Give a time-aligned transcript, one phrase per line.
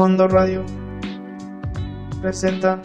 [0.00, 0.64] Fondo Radio
[2.22, 2.80] presenta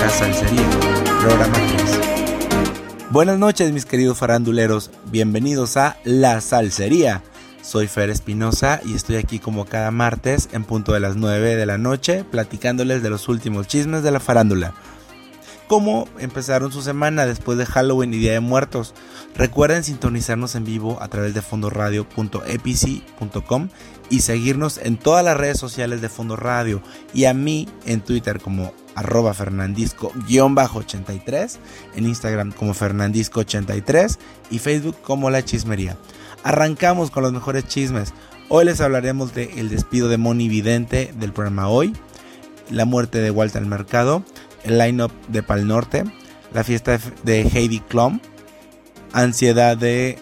[0.00, 0.68] La Salsería,
[1.20, 3.10] programa 3.
[3.10, 7.22] Buenas noches mis queridos faranduleros, bienvenidos a La Salsería.
[7.68, 11.66] Soy Fer Espinosa y estoy aquí como cada martes en punto de las 9 de
[11.66, 14.72] la noche platicándoles de los últimos chismes de la farándula.
[15.66, 18.94] ¿Cómo empezaron su semana después de Halloween y Día de Muertos?
[19.36, 23.68] Recuerden sintonizarnos en vivo a través de fondoradio.epici.com
[24.08, 26.80] y seguirnos en todas las redes sociales de Fondo Radio
[27.12, 31.58] y a mí en Twitter como arroba fernandisco-83,
[31.96, 34.16] en Instagram como fernandisco83
[34.50, 35.98] y Facebook como La Chismería.
[36.48, 38.14] Arrancamos con los mejores chismes.
[38.48, 41.92] Hoy les hablaremos de el despido de Moni Vidente del programa Hoy,
[42.70, 44.22] la muerte de Walter Mercado,
[44.64, 46.04] el line-up de Pal Norte,
[46.54, 48.20] la fiesta de Heidi Klum,
[49.12, 50.18] ansiedad de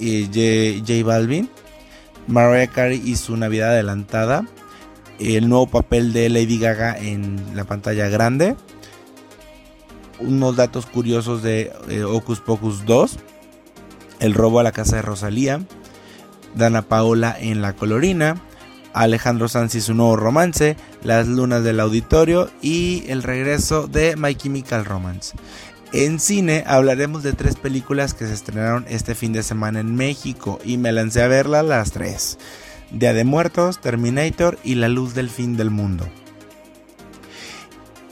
[0.00, 1.48] eh, J, J Balvin,
[2.26, 4.44] Mariah Carey y su Navidad adelantada,
[5.18, 8.54] el nuevo papel de Lady Gaga en la pantalla grande,
[10.18, 13.18] unos datos curiosos de eh, Ocus Pocus 2,
[14.20, 15.60] el robo a la casa de Rosalía,
[16.54, 18.40] Dana Paola en La Colorina,
[18.92, 24.34] Alejandro Sanz y su nuevo romance, Las Lunas del Auditorio y el regreso de My
[24.34, 25.36] Chemical Romance.
[25.92, 30.60] En cine hablaremos de tres películas que se estrenaron este fin de semana en México
[30.64, 32.38] y me lancé a verlas las tres.
[32.92, 36.08] Día de Muertos, Terminator y La Luz del Fin del Mundo.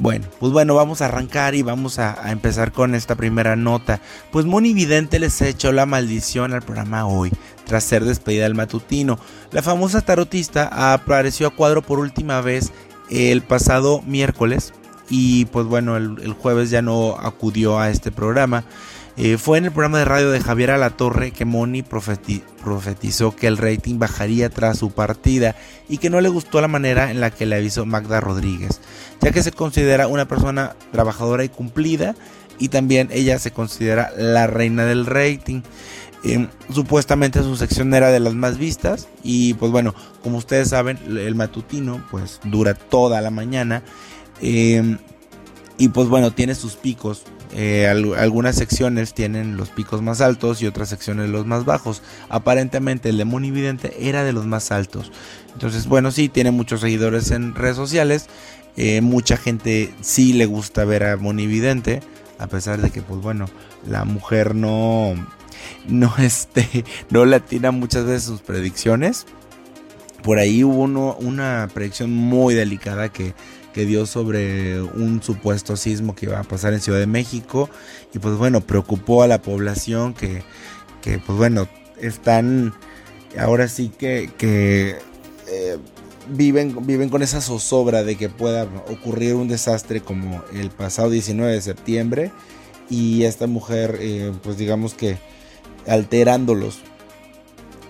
[0.01, 4.01] Bueno, pues bueno, vamos a arrancar y vamos a, empezar con esta primera nota.
[4.31, 7.33] Pues Moni Vidente les echó la maldición al programa hoy,
[7.67, 9.19] tras ser despedida del matutino.
[9.51, 12.73] La famosa tarotista apareció a cuadro por última vez
[13.11, 14.73] el pasado miércoles
[15.11, 18.65] y pues bueno, el jueves ya no acudió a este programa.
[19.21, 23.49] Eh, fue en el programa de radio de Javier Alatorre que Moni profeti profetizó que
[23.49, 25.57] el rating bajaría tras su partida
[25.89, 28.81] y que no le gustó la manera en la que le avisó Magda Rodríguez,
[29.21, 32.15] ya que se considera una persona trabajadora y cumplida
[32.61, 35.63] y también ella se considera la reina del rating.
[36.23, 40.97] Eh, supuestamente su sección era de las más vistas y pues bueno, como ustedes saben,
[41.09, 43.83] el matutino pues dura toda la mañana
[44.41, 44.97] eh,
[45.77, 47.25] y pues bueno, tiene sus picos
[47.55, 52.03] eh, algunas secciones tienen los picos más altos y otras secciones los más bajos.
[52.29, 55.13] Aparentemente el de Monividente era de los más altos.
[55.55, 58.27] Entonces, bueno, sí, tiene muchos seguidores en redes sociales.
[58.77, 62.01] Eh, mucha gente sí le gusta ver a Monividente.
[62.39, 63.47] A pesar de que, pues bueno,
[63.87, 65.15] la mujer no.
[65.89, 69.27] No, este, no le atina muchas veces sus predicciones.
[70.23, 70.83] Por ahí hubo
[71.19, 73.35] una predicción muy delicada que
[73.79, 77.71] que dio sobre un supuesto sismo que iba a pasar en Ciudad de México
[78.13, 80.43] y pues bueno, preocupó a la población que,
[81.01, 81.69] que pues bueno,
[82.01, 82.75] están
[83.39, 84.97] ahora sí que, que
[85.47, 85.79] eh,
[86.29, 91.53] viven, viven con esa zozobra de que pueda ocurrir un desastre como el pasado 19
[91.53, 92.33] de septiembre
[92.91, 95.19] y esta mujer eh, pues digamos que
[95.87, 96.81] alterándolos.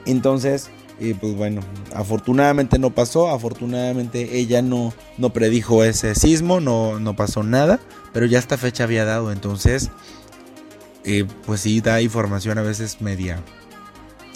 [0.04, 0.68] Entonces,
[1.00, 1.60] y pues bueno,
[1.94, 7.78] afortunadamente no pasó, afortunadamente ella no, no predijo ese sismo, no, no pasó nada,
[8.12, 9.90] pero ya esta fecha había dado, entonces
[11.04, 13.42] eh, pues sí da información a veces media,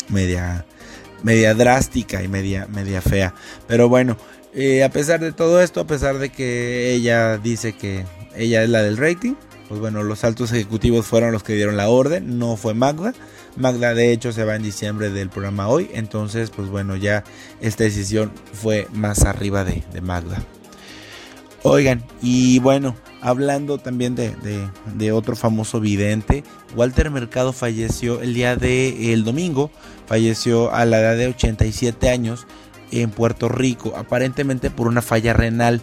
[0.08, 0.64] media,
[1.22, 3.34] media drástica y media, media fea.
[3.66, 4.16] Pero bueno,
[4.54, 8.04] eh, a pesar de todo esto, a pesar de que ella dice que
[8.36, 9.34] ella es la del rating,
[9.72, 13.14] pues bueno, los altos ejecutivos fueron los que dieron la orden, no fue Magda.
[13.56, 17.24] Magda de hecho se va en diciembre del programa hoy, entonces pues bueno, ya
[17.62, 20.42] esta decisión fue más arriba de, Magda.
[21.62, 26.44] Oigan, y bueno, hablando también de, de, de, otro famoso vidente,
[26.76, 29.70] Walter Mercado falleció el día de el domingo,
[30.06, 32.46] falleció a la edad de 87 años
[32.90, 35.80] en Puerto Rico, aparentemente por una falla renal.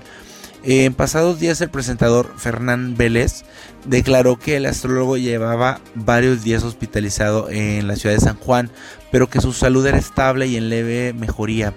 [0.64, 3.44] En pasados días el presentador Fernán Vélez
[3.86, 8.70] declaró que el astrólogo llevaba varios días hospitalizado en la ciudad de San Juan,
[9.10, 11.74] pero que su salud era estable y en leve mejoría.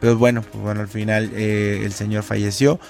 [0.00, 2.80] Pero bueno, pues bueno, al final eh, el señor falleció.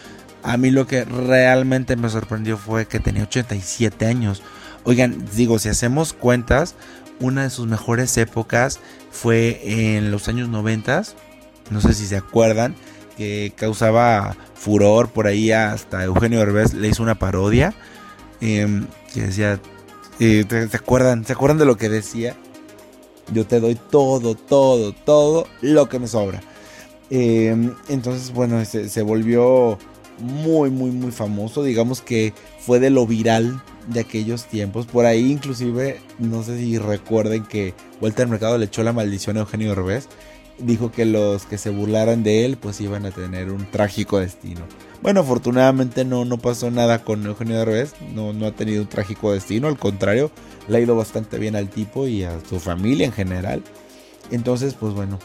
[0.44, 4.42] A mí lo que realmente me sorprendió fue que tenía 87 años.
[4.84, 6.76] Oigan, digo, si hacemos cuentas,
[7.18, 8.78] una de sus mejores épocas
[9.10, 11.02] fue en los años 90.
[11.70, 12.76] No sé si se acuerdan
[13.16, 17.74] que causaba furor por ahí hasta Eugenio Derbez le hizo una parodia
[18.40, 18.82] eh,
[19.12, 19.60] que decía
[20.20, 21.24] eh, ¿te, ¿te, acuerdan?
[21.24, 22.36] ¿Se acuerdan de lo que decía?
[23.32, 26.42] Yo te doy todo, todo, todo lo que me sobra.
[27.10, 29.78] Em, entonces, bueno, se, volvió
[30.18, 31.62] muy, muy, muy famoso.
[31.62, 34.86] Digamos que fue de lo viral de aquellos tiempos.
[34.86, 39.40] Por ahí inclusive, no sé si recuerden que Walter Mercado le echó la maldición a
[39.40, 40.08] Eugenio Derbez.
[40.58, 44.60] Dijo que los que se burlaran de él pues iban a tener un trágico destino.
[45.02, 47.94] Bueno, afortunadamente no, no pasó nada con Eugenio Derbez.
[48.14, 49.68] No, no ha tenido un trágico destino.
[49.68, 50.30] Al contrario,
[50.68, 53.62] le ha ido bastante bien al tipo y a su familia en general.
[54.30, 55.18] Entonces, pues bueno,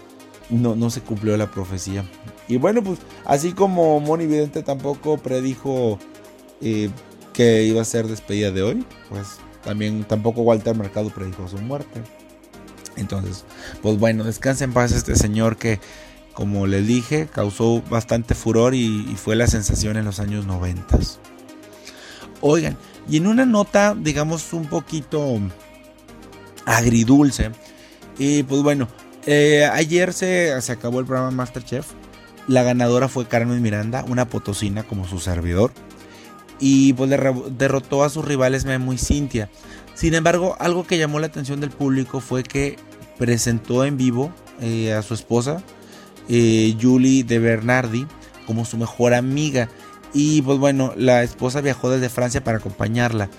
[0.50, 2.04] no, no se cumplió la profecía.
[2.48, 6.00] Y bueno, pues así como Moni Vidente tampoco predijo
[6.62, 6.90] eh,
[7.34, 12.02] que iba a ser despedida de hoy, pues también tampoco Walter Mercado predijo su muerte.
[13.00, 13.46] Entonces,
[13.82, 15.80] pues bueno, descansa en paz este señor que,
[16.34, 21.00] como les dije, causó bastante furor y, fue la sensación en los años 90.
[22.42, 22.78] Oigan,
[23.10, 25.40] y en una nota, digamos, un poquito
[26.66, 27.52] agridulce,
[28.18, 28.88] y pues bueno,
[29.26, 31.88] eh, ayer se, se acabó el programa Masterchef.
[32.48, 35.72] La ganadora fue Carmen Miranda, una potosina como su servidor.
[36.60, 39.50] Y pues derrotó a sus rivales Memo y Cintia.
[39.94, 42.78] Sin embargo, algo que llamó la atención del público fue que
[43.20, 45.62] presentó en vivo eh, a su esposa,
[46.28, 48.08] eh, Julie de Bernardi,
[48.48, 49.70] como su mejor amiga.
[50.12, 53.30] Y pues bueno, la esposa viajó desde Francia para acompañarla.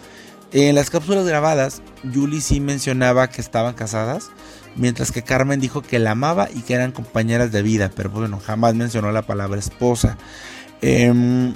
[0.52, 1.82] En las cápsulas grabadas,
[2.12, 4.30] Julie sí mencionaba que estaban casadas,
[4.76, 8.40] mientras que Carmen dijo que la amaba y que eran compañeras de vida, pero bueno,
[8.44, 10.18] jamás mencionó la palabra esposa.
[10.82, 11.54] Em,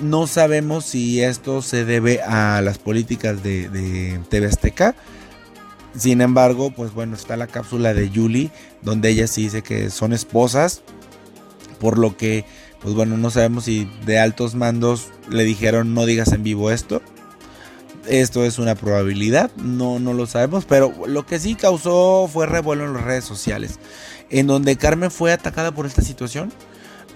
[0.00, 4.94] no sabemos si esto se debe a las políticas de, de TV Azteca.
[5.96, 8.50] Sin embargo, pues bueno, está la cápsula de Julie,
[8.82, 10.82] donde ella sí dice que son esposas,
[11.80, 12.44] por lo que,
[12.80, 17.02] pues bueno, no sabemos si de altos mandos le dijeron no digas en vivo esto
[18.08, 22.84] esto es una probabilidad, no, no lo sabemos, pero lo que sí causó fue revuelo
[22.84, 23.78] en las redes sociales,
[24.30, 26.52] en donde Carmen fue atacada por esta situación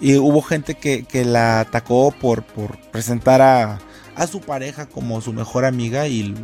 [0.01, 3.79] y hubo gente que, la atacó por, por presentar a,
[4.27, 6.35] su pareja como su mejor amiga y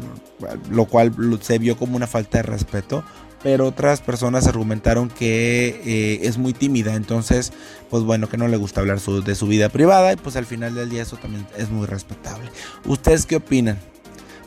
[0.70, 3.04] lo cual se vio como una falta de respeto
[3.46, 7.52] pero otras personas argumentaron que eh, es muy tímida, entonces,
[7.90, 10.74] pues bueno, que no le gusta hablar de su vida privada y pues al final
[10.74, 12.50] del día eso también es muy respetable.
[12.86, 13.78] ¿Ustedes qué opinan?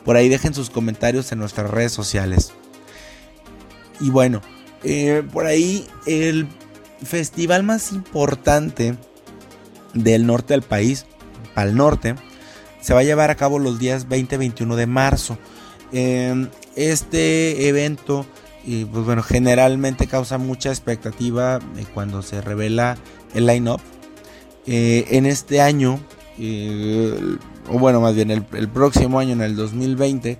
[0.04, 2.52] Por ahí dejen sus comentarios en nuestras redes sociales.
[4.00, 4.42] Y bueno,
[4.82, 6.46] eh, por ahí el
[7.02, 8.96] festival más importante
[9.94, 11.06] del norte del país,
[11.54, 12.16] al norte,
[12.80, 15.38] se va a llevar a cabo los días 20 y 21 de marzo.
[15.92, 18.26] Em, este evento,
[18.64, 22.96] pues bueno, generalmente causa mucha expectativa eh, cuando se revela
[23.34, 23.80] el line-up.
[24.66, 26.00] Eh, en este año,
[27.68, 30.38] o bueno, más bien el, próximo año, en el 2020,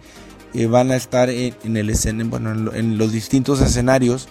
[0.52, 1.94] eh, van a estar en, el
[2.24, 4.28] bueno, en, los distintos escenarios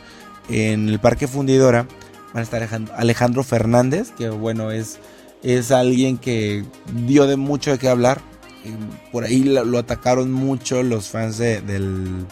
[0.50, 1.88] en el Parque Fundidora.
[2.34, 5.00] Van a estar Alejandro Fernández, que bueno, es,
[5.44, 6.66] es alguien que
[7.06, 8.22] dio de mucho de qué hablar.
[8.66, 8.76] Eh,
[9.12, 12.26] por ahí lo, atacaron mucho los fans del,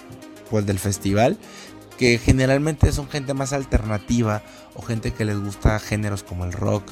[0.49, 1.37] pues, del festival,
[1.97, 4.43] que generalmente son gente más alternativa
[4.75, 6.83] o gente que les gusta géneros como el rock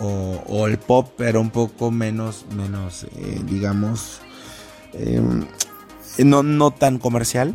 [0.00, 4.20] o, el pop, pero un poco menos, menos eh, digamos,
[4.92, 5.44] em,
[6.18, 7.54] no, no tan comercial.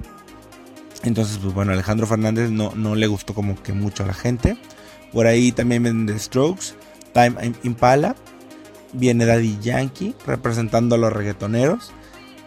[1.03, 4.57] Entonces, pues bueno, Alejandro Fernández no, no le gustó como que mucho a la gente.
[5.11, 6.73] Por ahí también vienen The Strokes,
[7.13, 8.15] Time Impala,
[8.93, 11.91] viene Daddy Yankee representando a los reggaetoneros,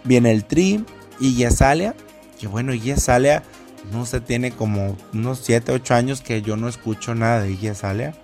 [0.05, 0.85] viene el Tri,
[1.19, 1.95] y Azalea,
[2.39, 3.43] que bueno, y Azalea
[3.91, 7.69] no se tiene como unos 7, 8 años que yo no escucho nada de Iggy
[7.69, 8.15] Azalea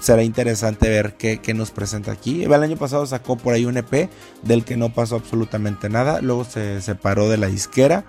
[0.00, 2.44] será interesante ver qué, nos presenta aquí.
[2.44, 4.08] El año pasado sacó por ahí un EP
[4.42, 6.20] del que no pasó absolutamente nada.
[6.20, 8.04] Luego se separó de la disquera.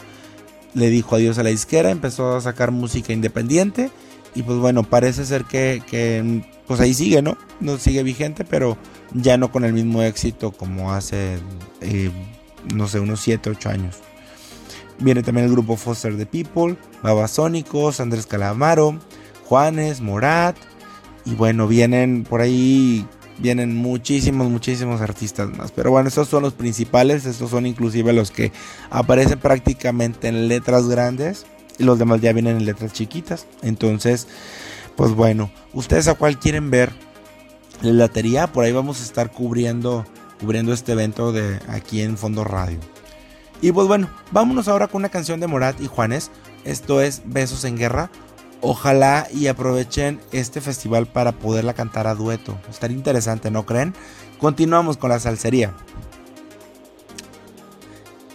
[0.74, 1.92] Le dijo adiós a la disquera.
[1.92, 3.90] Empezó a sacar música independiente.
[4.38, 7.40] Y pues bueno, parece ser que, pues ahí sigue, ¿no?
[7.60, 8.78] No sigue vigente, pero
[9.16, 11.40] ya no con el mismo éxito como hace,
[11.82, 12.12] eh,
[12.76, 13.96] no sé, unos 7, 8 años.
[15.00, 19.00] Viene también el grupo Foster the People, Babasónicos, Andrés Calamaro,
[19.46, 20.56] Juanes, Morat,
[21.26, 23.08] y bueno, vienen por ahí,
[23.40, 25.72] vienen muchísimos, muchísimos artistas más.
[25.72, 28.52] Pero bueno, estos son los principales, estos son inclusive los que
[28.92, 31.48] aparecen prácticamente en letras grandes.
[31.78, 33.48] Y los demás ya vienen en letras chiquitas.
[33.62, 34.28] Entonces,
[34.96, 36.92] pues bueno, ustedes a cuál quieren ver
[37.82, 40.06] la latería, por ahí vamos a estar cubriendo,
[40.40, 42.80] cubriendo este evento de aquí en Fondo Radio.
[43.62, 46.32] Y pues bueno, vámonos ahora con una canción de Morat y Juanes.
[46.64, 48.10] Esto es Besos en Guerra.
[48.62, 52.58] Ojalá y aprovechen este festival para poderla cantar a dueto.
[52.70, 53.94] Estaría interesante, ¿no creen?
[54.40, 55.74] Continuamos con la salsería.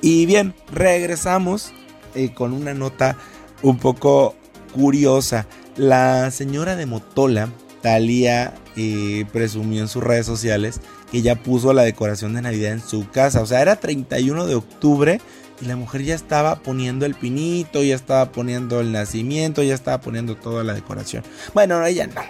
[0.01, 1.73] Y bien, regresamos
[2.15, 3.17] eh, con una nota
[3.63, 4.35] un poco
[4.75, 5.47] curiosa.
[5.77, 7.49] La señora de Motola,
[7.83, 12.81] Talía eh, presumió en sus redes sociales que ya puso la decoración de Navidad en
[12.81, 13.43] su casa.
[13.43, 15.21] O sea, era 31 de octubre
[15.61, 20.01] y la mujer ya estaba poniendo el pinito, ya estaba poniendo el nacimiento, ya estaba
[20.01, 21.23] poniendo toda la decoración.
[21.55, 22.23] Bueno, ella no.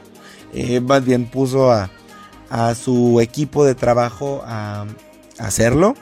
[0.53, 1.91] Eh, más bien puso a,
[2.75, 4.87] su equipo de trabajo a,
[5.39, 5.95] hacerlo.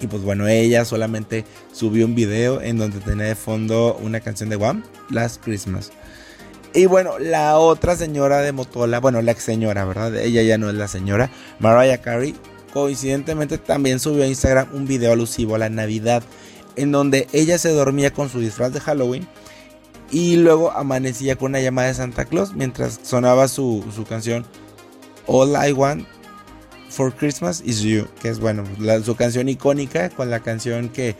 [0.00, 4.48] Y pues bueno, ella solamente subió un video en donde tenía de fondo una canción
[4.48, 5.92] de Wham, Last Christmas.
[6.72, 10.16] Y bueno, la otra señora de Motola, bueno, la ex señora, ¿verdad?
[10.16, 12.34] Ella ya no es la señora, Mariah Carey,
[12.72, 16.22] coincidentemente también subió a Instagram un video alusivo a la Navidad,
[16.76, 19.26] en donde ella se dormía con su disfraz de Halloween
[20.10, 24.44] y luego amanecía con una llamada de Santa Claus mientras sonaba su, canción
[25.26, 26.06] All I Want
[26.90, 28.64] for Christmas is You, que es bueno,
[29.04, 31.16] su canción icónica con la canción que,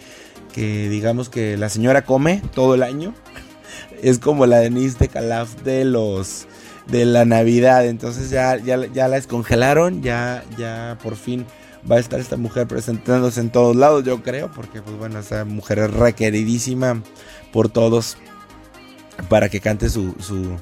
[0.52, 3.14] que digamos que la señora come todo el año
[4.02, 6.46] es como la Denise de Calaf de los
[6.86, 7.86] de la Navidad.
[7.86, 11.46] Entonces ya, ya, ya la descongelaron, ya, ya por fin
[11.90, 15.44] va a estar esta mujer presentándose en todos lados, yo creo, porque pues bueno, esta
[15.44, 17.02] mujer es requeridísima
[17.52, 18.16] por todos
[19.28, 20.56] para que cante su, su,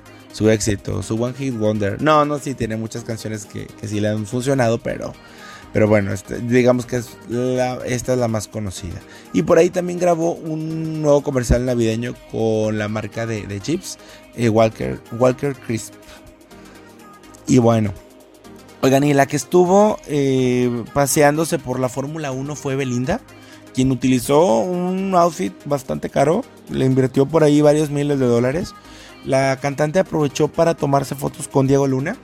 [0.51, 2.01] éxito, su One Hit Wonder.
[2.01, 5.13] No, no, sí, tiene muchas canciones que, que sí le han funcionado, pero
[5.73, 7.17] pero bueno, este, digamos que es
[7.87, 9.01] esta es la más conocida.
[9.33, 13.99] Y por ahí también grabó un nuevo comercial navideño con la marca de, chips,
[14.35, 15.93] eh, Walker, Walker Crisp.
[17.47, 17.93] Y bueno,
[18.83, 23.21] oigan, y la que estuvo eh, paseándose por la Fórmula 1 fue Belinda,
[23.75, 28.75] quien utilizó un outfit bastante caro, le invirtió por ahí varios miles de dólares.
[29.25, 32.17] La cantante aprovechó para tomarse fotos con Diego Luna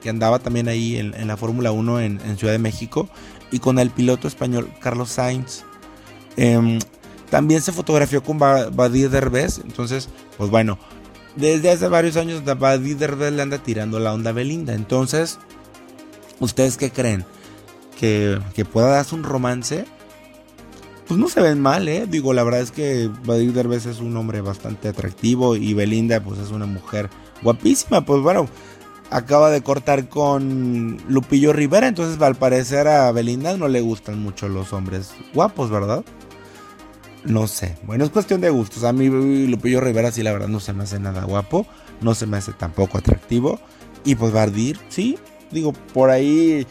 [0.00, 3.08] que andaba también ahí en, la Fórmula 1 en, Ciudad de México,
[3.50, 5.64] y con el piloto español Carlos Sainz.
[6.36, 6.78] Em,
[7.30, 10.78] también se fotografió con Badir Derbez, entonces, pues bueno,
[11.36, 15.38] desde hace varios años Badir Derbez le anda tirando la onda Belinda, entonces,
[16.40, 17.24] ¿ustedes qué creen?
[17.98, 19.84] ¿Que, que pueda darse un romance?
[21.08, 22.06] Pues no se ven mal, ¿eh?
[22.06, 26.38] Digo, la verdad es que Badir Derbez es un hombre bastante atractivo y Belinda pues
[26.38, 27.08] es una mujer
[27.42, 28.46] guapísima, pues bueno,
[29.10, 34.50] acaba de cortar con Lupillo Rivera, entonces al parecer a Belinda no le gustan mucho
[34.50, 36.04] los hombres guapos, ¿verdad?
[37.24, 38.84] No sé, bueno, es cuestión de gustos.
[38.84, 39.08] A mí
[39.46, 41.66] Lupillo Rivera sí la verdad no se me hace nada guapo,
[42.02, 43.58] no se me hace tampoco atractivo.
[44.04, 45.18] Y pues Bardir, sí,
[45.50, 46.66] digo, por ahí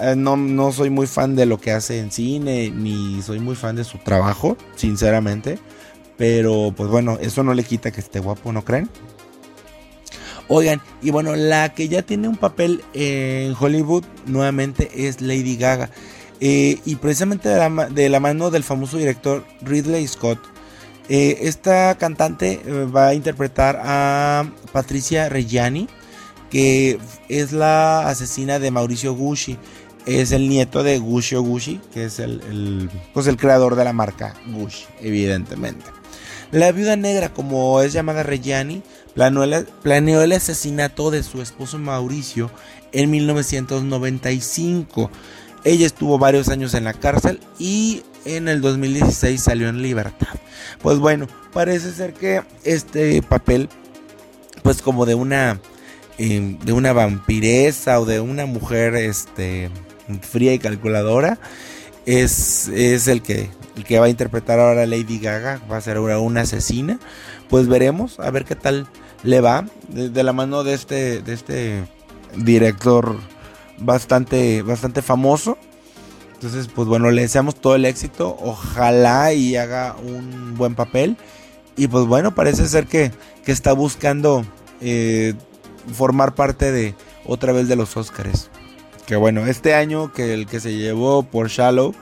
[0.00, 3.56] eh, no, no soy muy fan de lo que hace en cine, ni soy muy
[3.56, 5.58] fan de su trabajo, sinceramente.
[6.16, 8.90] Pero pues bueno, eso no le quita que esté guapo, ¿no creen?
[10.48, 15.90] Oigan, y bueno, la que ya tiene un papel en Hollywood nuevamente es Lady Gaga.
[16.40, 20.38] Eh, y precisamente de la, mano del famoso director Ridley Scott.
[21.08, 22.60] Eh, esta cantante
[22.94, 25.88] va a interpretar a Patricia Reggiani,
[26.50, 29.58] que es la asesina de Mauricio Gucci.
[30.08, 34.34] Es el nieto de Gucci Gucci, que es el, pues el creador de la marca
[34.46, 35.84] Gucci, evidentemente.
[36.50, 42.50] La viuda negra, como es llamada Reggiani, planeó el, asesinato de su esposo Mauricio
[42.92, 45.10] en 1995.
[45.64, 50.38] Ella estuvo varios años en la cárcel y en el 2016 salió en libertad.
[50.80, 53.68] Pues bueno, parece ser que este papel,
[54.62, 55.60] pues como de una,
[56.16, 59.70] em, de una vampiresa o de una mujer, este,
[60.20, 61.38] fría y calculadora,
[62.06, 65.98] es, es el que el que va a interpretar ahora Lady Gaga, va a ser
[65.98, 66.98] ahora una asesina.
[67.48, 68.88] Pues veremos, a ver qué tal
[69.22, 71.84] le va de, la mano de este, de este
[72.36, 73.16] director
[73.78, 75.56] bastante, bastante famoso.
[76.34, 78.36] Entonces, pues bueno, le deseamos todo el éxito.
[78.40, 81.16] Ojalá y haga un buen papel.
[81.76, 83.12] Y pues bueno, parece ser que,
[83.44, 84.44] que está buscando
[84.80, 85.34] eh,
[85.92, 88.50] formar parte de otra vez de los Oscars.
[89.08, 91.94] Que bueno, este año que el que se llevó por Shallow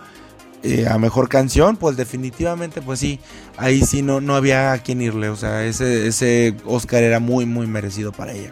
[0.65, 3.21] eh, a mejor canción, pues definitivamente, pues sí,
[3.57, 5.29] ahí sí no, no había a quien irle.
[5.29, 8.51] O sea, ese, ese Oscar era muy, muy merecido para ella.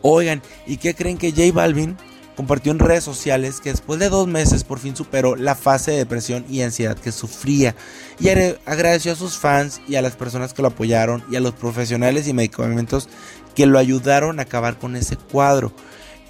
[0.00, 1.98] Oigan, ¿y qué creen que J Balvin
[2.36, 5.98] compartió en redes sociales que después de dos meses por fin superó la fase de
[5.98, 7.74] depresión y ansiedad que sufría?
[8.18, 11.52] Y agradeció a sus fans y a las personas que lo apoyaron y a los
[11.52, 13.10] profesionales y medicamentos
[13.54, 15.70] que lo ayudaron a acabar con ese cuadro.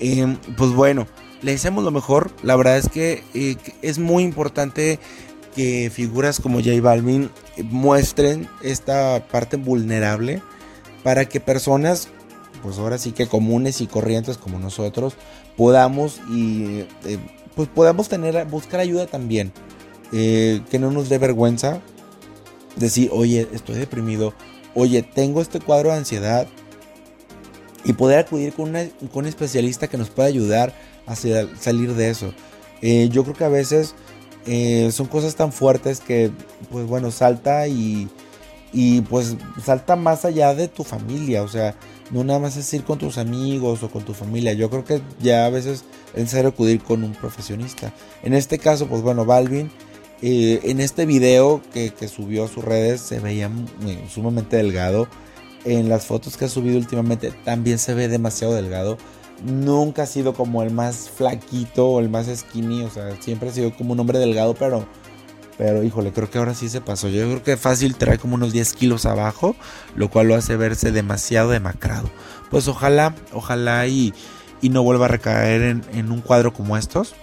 [0.01, 1.07] Em, pues bueno,
[1.43, 2.31] le deseamos lo mejor.
[2.43, 4.99] La verdad es que eh, es muy importante
[5.55, 7.31] que figuras como J Balvin
[7.63, 10.43] muestren esta parte vulnerable
[11.03, 12.09] para que personas,
[12.63, 15.15] pues ahora sí que comunes y corrientes como nosotros,
[15.57, 17.19] podamos y eh,
[17.55, 19.53] pues podamos tener, buscar ayuda también.
[20.13, 21.81] Eh, que no nos dé vergüenza
[22.77, 24.35] decir, oye, estoy deprimido,
[24.75, 26.47] oye, tengo este cuadro de ansiedad,
[27.85, 30.75] y poder acudir con, un especialista que nos pueda ayudar
[31.07, 32.33] a salir de eso.
[32.83, 33.95] Eh, yo creo que a veces
[34.47, 36.31] eh, son cosas tan fuertes que,
[36.71, 38.09] pues bueno, salta y,
[38.73, 41.75] y pues salta más allá de tu familia, o sea,
[42.11, 44.53] no nada más es ir con tus amigos o con tu familia.
[44.53, 47.93] Yo creo que ya a veces es necesario acudir con un profesionista.
[48.23, 49.71] En este caso, pues bueno, Balvin,
[50.23, 53.51] eh, en este video que, subió a sus redes se veía
[54.13, 55.09] sumamente delgado.
[55.65, 58.99] En las fotos que ha subido últimamente también se ve demasiado delgado.
[59.45, 62.83] Nunca ha sido como el más flaquito o el más skinny.
[62.85, 64.87] O sea, siempre ha sido como un hombre delgado, pero
[65.57, 67.09] pero híjole, creo que ahora sí se pasó.
[67.09, 69.55] Yo creo que fácil trae como unos 10 kilos abajo,
[69.95, 72.11] lo cual lo hace verse demasiado demacrado.
[72.51, 74.13] Pues ojalá, ojalá y,
[74.61, 77.15] y no vuelva a recaer en, un cuadro como estos.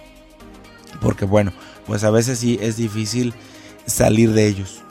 [1.00, 1.52] Porque bueno,
[1.86, 3.34] pues a veces sí es difícil
[3.86, 4.82] salir de ellos.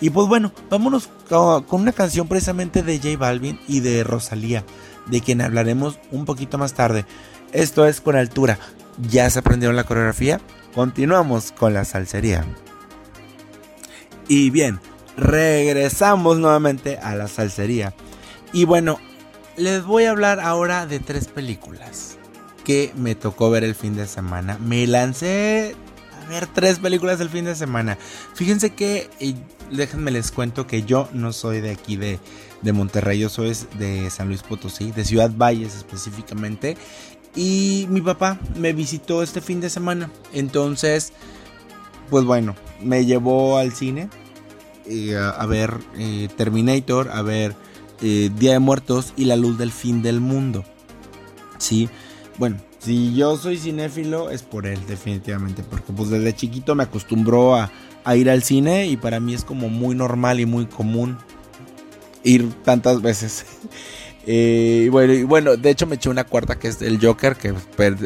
[0.00, 4.64] Y pues bueno, vámonos con una canción precisamente de J Balvin y de Rosalía,
[5.06, 7.04] de quien hablaremos un poquito más tarde.
[7.52, 8.58] Esto es con altura.
[9.10, 10.40] ¿Ya se aprendieron la coreografía?
[10.74, 12.44] Continuamos con la salsería.
[14.28, 14.80] Y bien,
[15.16, 17.94] regresamos nuevamente a la salsería.
[18.52, 18.98] Y bueno,
[19.56, 22.18] les voy a hablar ahora de tres películas
[22.64, 24.58] que me tocó ver el fin de semana.
[24.58, 25.74] Me lancé
[26.22, 27.98] a ver tres películas el fin de semana.
[28.34, 29.10] Fíjense que,
[29.70, 32.18] déjenme les cuento que yo no soy de aquí de,
[32.62, 36.76] de Monterrey, yo soy de San Luis Potosí, de Ciudad Valles específicamente.
[37.36, 40.10] Y mi papá me visitó este fin de semana.
[40.32, 41.12] Entonces,
[42.10, 44.08] pues bueno, me llevó al cine
[44.86, 47.54] eh, a, ver eh, Terminator, a ver
[48.00, 50.64] eh, Día de Muertos y La Luz del Fin del Mundo.
[51.58, 51.88] Sí,
[52.38, 55.62] bueno, si yo soy cinéfilo es por él, definitivamente.
[55.62, 57.70] Porque pues desde chiquito me acostumbró a,
[58.04, 61.18] a ir al cine y para mí es como muy normal y muy común
[62.24, 63.46] ir tantas veces.
[64.30, 67.54] Eh, bueno, bueno, de hecho me eché una cuarta que es el Joker, que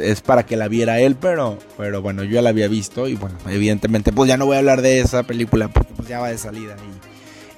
[0.04, 3.16] es para que la viera él, pero, pero bueno, yo ya la había visto y
[3.16, 6.28] bueno, evidentemente pues ya no voy a hablar de esa película porque pues ya va
[6.28, 6.76] de salida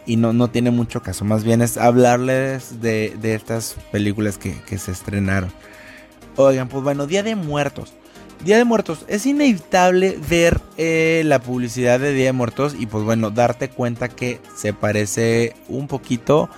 [0.06, 4.92] y, no, no tiene mucho caso, más bien es hablarles de, estas películas que, se
[4.92, 5.52] estrenaron.
[6.36, 7.92] Oigan, pues bueno, Día de Muertos.
[8.44, 13.02] Día de Muertos, es inevitable ver eh, la publicidad de Día de Muertos y pues
[13.02, 16.50] bueno, darte cuenta que se parece un poquito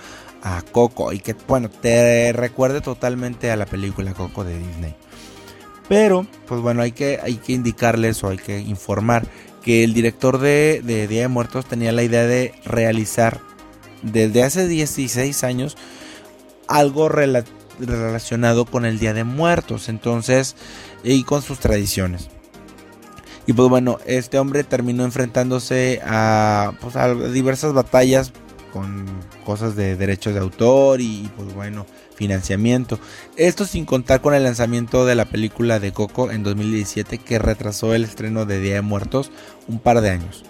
[0.42, 4.96] a Coco y que, bueno, te recuerde totalmente a la película Coco de Disney.
[5.88, 9.24] Pero, pues bueno, hay que, hay que indicarles o hay que informar
[9.62, 13.40] que el director de, Día de Muertos tenía la idea de realizar
[14.02, 15.76] desde hace 16 años
[16.66, 17.08] algo
[17.78, 20.56] relacionado con el Día de Muertos, entonces,
[21.04, 22.28] y con sus tradiciones.
[23.46, 28.32] Y pues bueno, este hombre terminó enfrentándose a, pues, a diversas batallas
[28.72, 29.06] con
[29.44, 31.86] cosas de derechos de autor y pues bueno,
[32.16, 32.98] financiamiento.
[33.36, 37.94] Esto sin contar con el lanzamiento de la película de Coco en 2017 que retrasó
[37.94, 39.30] el estreno de Día de Muertos
[39.68, 40.44] un par de años.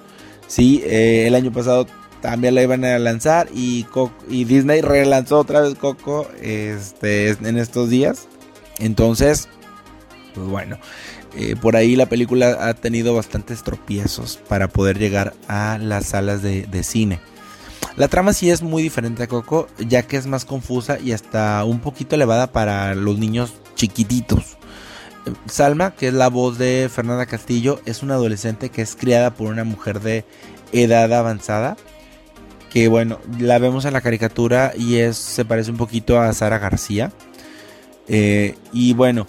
[0.49, 1.87] Sí, eh, el año pasado
[2.21, 3.87] también la iban a lanzar y,
[4.29, 8.29] y Disney relanzó otra vez Coco este, en estos días.
[8.79, 9.49] Entonces,
[10.35, 10.79] pues bueno,
[11.37, 16.43] eh, por ahí la película ha tenido bastantes tropiezos para poder llegar a las salas
[16.43, 17.21] de cine.
[17.97, 21.65] La trama sí es muy diferente a Coco, ya que es más confusa y hasta
[21.65, 24.59] un poquito elevada para los niños chiquititos.
[25.47, 29.49] Salma, que es la voz de Fernanda Castillo, es una adolescente que es criada por
[29.49, 30.27] una mujer de
[30.73, 31.79] edad avanzada.
[32.71, 36.59] Que bueno, la vemos en la caricatura y es, se parece un poquito a Sara
[36.59, 37.13] García.
[38.09, 39.27] Eh, y bueno,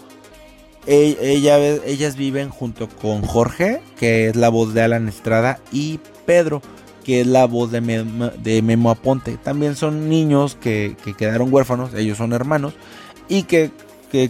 [0.86, 6.00] e, ella, ellas viven junto con Jorge, que es la voz de Alan Estrada, y
[6.26, 6.62] Pedro,
[7.04, 9.36] que es la voz de Memo, Aponte.
[9.36, 12.74] También son niños que, quedaron huérfanos, ellos son hermanos,
[13.28, 13.70] y que,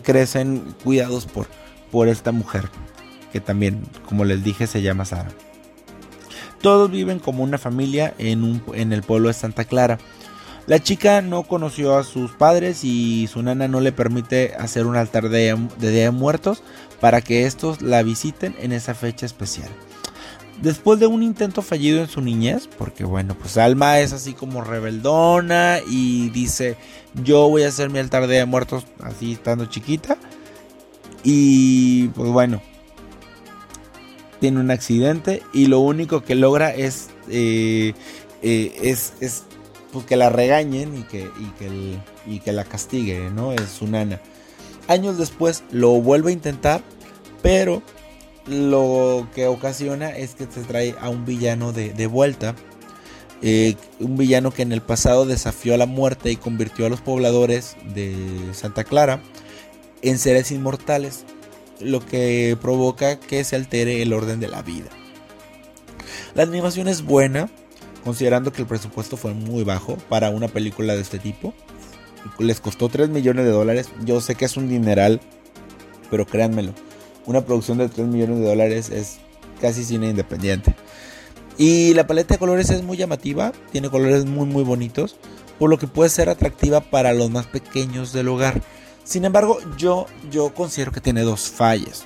[0.03, 1.47] crecen cuidados por,
[1.93, 2.69] por esta mujer,
[3.33, 5.31] que también, como les dije, se llama Sara.
[6.61, 9.99] Todos viven como una familia en, un, en el pueblo de Santa Clara.
[10.67, 14.97] La chica no conoció a sus padres y su nana no le permite hacer un
[14.97, 16.63] altar de, de Día de Muertos
[17.01, 19.71] para que estos la visiten en esa fecha especial
[20.63, 24.63] después de un intento fallido en su niñez, porque bueno, pues Alma es así como
[24.63, 26.77] rebeldona y dice,
[27.23, 30.17] yo voy a hacer mi altar de muertos así estando chiquita.
[31.25, 32.63] Y pues bueno,
[34.41, 37.95] tiene un accidente y lo único que logra es, eh,
[38.43, 39.45] eh, es, es
[39.93, 43.53] pues, que la regañen y que, y que, y que la castigue, ¿no?
[43.53, 44.21] Es su nana.
[44.87, 46.83] Años después lo vuelve a intentar,
[47.43, 47.83] pero
[48.47, 52.55] lo que ocasiona es que se trae a un villano de, vuelta.
[53.43, 57.01] eh, un villano que en el pasado desafió a la muerte y convirtió a los
[57.01, 58.15] pobladores de
[58.53, 59.21] Santa Clara
[60.03, 61.25] en seres inmortales,
[61.81, 64.89] lo que provoca que se altere el orden de la vida.
[66.35, 67.49] La animación es buena,
[68.05, 71.55] considerando que el presupuesto fue muy bajo para una película de este tipo.
[72.39, 73.89] Les costó 3 millones de dólares.
[74.05, 75.21] Yo sé que es un dineral,
[76.11, 76.75] pero créanmelo,
[77.27, 79.19] una producción de 3 millones de dólares es
[79.61, 80.75] casi cine independiente.
[81.57, 85.17] Y la paleta de colores es muy llamativa, tiene colores muy muy bonitos,
[85.59, 88.63] por lo que puede ser atractiva para los más pequeños del hogar.
[89.09, 92.05] Sin embargo, yo, yo considero que tiene dos fallas.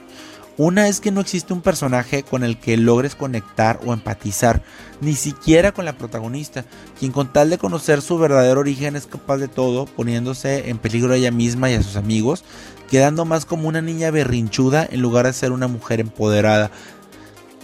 [0.56, 4.62] Una es que no existe un personaje con el que logres conectar o empatizar,
[5.00, 6.64] ni siquiera con la protagonista,
[7.00, 11.12] quien con tal de conocer su verdadero origen es capaz de todo, poniéndose en peligro
[11.12, 12.44] a ella misma y a sus amigos,
[12.88, 16.70] quedando más como una niña berrinchuda en lugar de ser una mujer empoderada.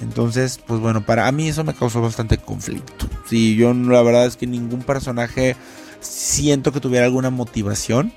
[0.02, 3.06] Entonces, pues bueno, para mí eso me causó bastante conflicto.
[3.28, 5.54] Sí, yo la verdad es que ningún personaje
[6.00, 8.12] siento que tuviera alguna motivación.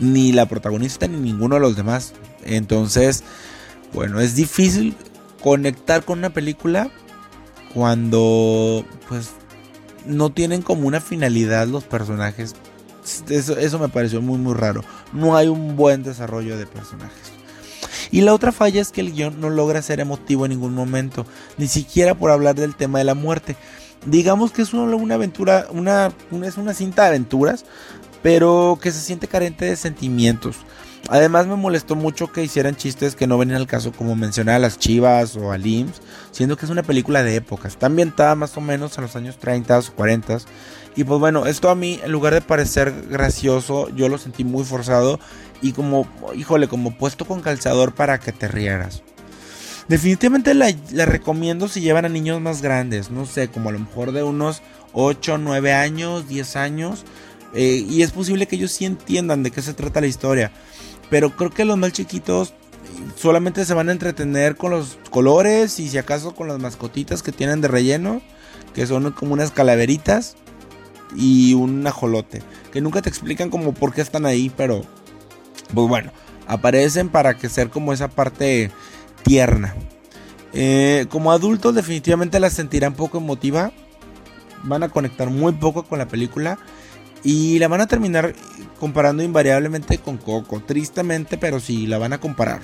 [0.00, 2.14] Ni la protagonista ni ninguno de los demás.
[2.44, 3.22] Entonces,
[3.92, 4.96] bueno, es difícil
[5.42, 6.90] conectar con una película
[7.74, 9.30] cuando pues
[10.06, 12.54] no tienen como una finalidad los personajes.
[13.28, 14.82] Eso, eso me pareció muy muy raro.
[15.12, 17.40] No hay un buen desarrollo de personajes.
[18.10, 21.26] Y la otra falla es que el guion no logra ser emotivo en ningún momento,
[21.58, 23.56] ni siquiera por hablar del tema de la muerte.
[24.06, 26.12] Digamos que es una, aventura, una,
[26.44, 27.64] es una cinta de aventuras,
[28.22, 30.56] pero que se siente carente de sentimientos.
[31.08, 34.58] Además me molestó mucho que hicieran chistes que no venían al caso como mencionar a
[34.60, 38.56] las chivas o a Lims, siendo que es una película de épocas, está ambientada más
[38.56, 40.38] o menos en los años 30 o 40
[40.96, 44.64] y pues bueno, esto a mí en lugar de parecer gracioso, yo lo sentí muy
[44.64, 45.20] forzado
[45.62, 49.02] y como, híjole, como puesto con calzador para que te rieras.
[49.88, 50.72] Definitivamente la,
[51.06, 54.62] recomiendo si llevan a niños más grandes, no sé, como a lo mejor de unos
[54.92, 57.04] 8, 9 años, 10 años.
[57.54, 60.52] Eh, y es posible que ellos sí entiendan de qué se trata la historia.
[61.08, 62.54] Pero creo que los más chiquitos
[63.16, 67.32] solamente se van a entretener con los colores y si acaso con las mascotitas que
[67.32, 68.20] tienen de relleno,
[68.74, 70.36] que son como unas calaveritas
[71.16, 74.82] y un ajolote, que nunca te explican como por qué están ahí, pero
[75.74, 76.12] pues bueno,
[76.46, 78.70] aparecen para que ser como esa parte
[79.22, 79.74] tierna.
[80.52, 83.72] Eh, como adultos definitivamente la sentirán poco emotiva,
[84.64, 86.58] van a conectar muy poco con la película
[87.22, 88.34] y la van a terminar
[88.78, 92.60] comparando invariablemente con Coco, tristemente, pero sí la van a comparar.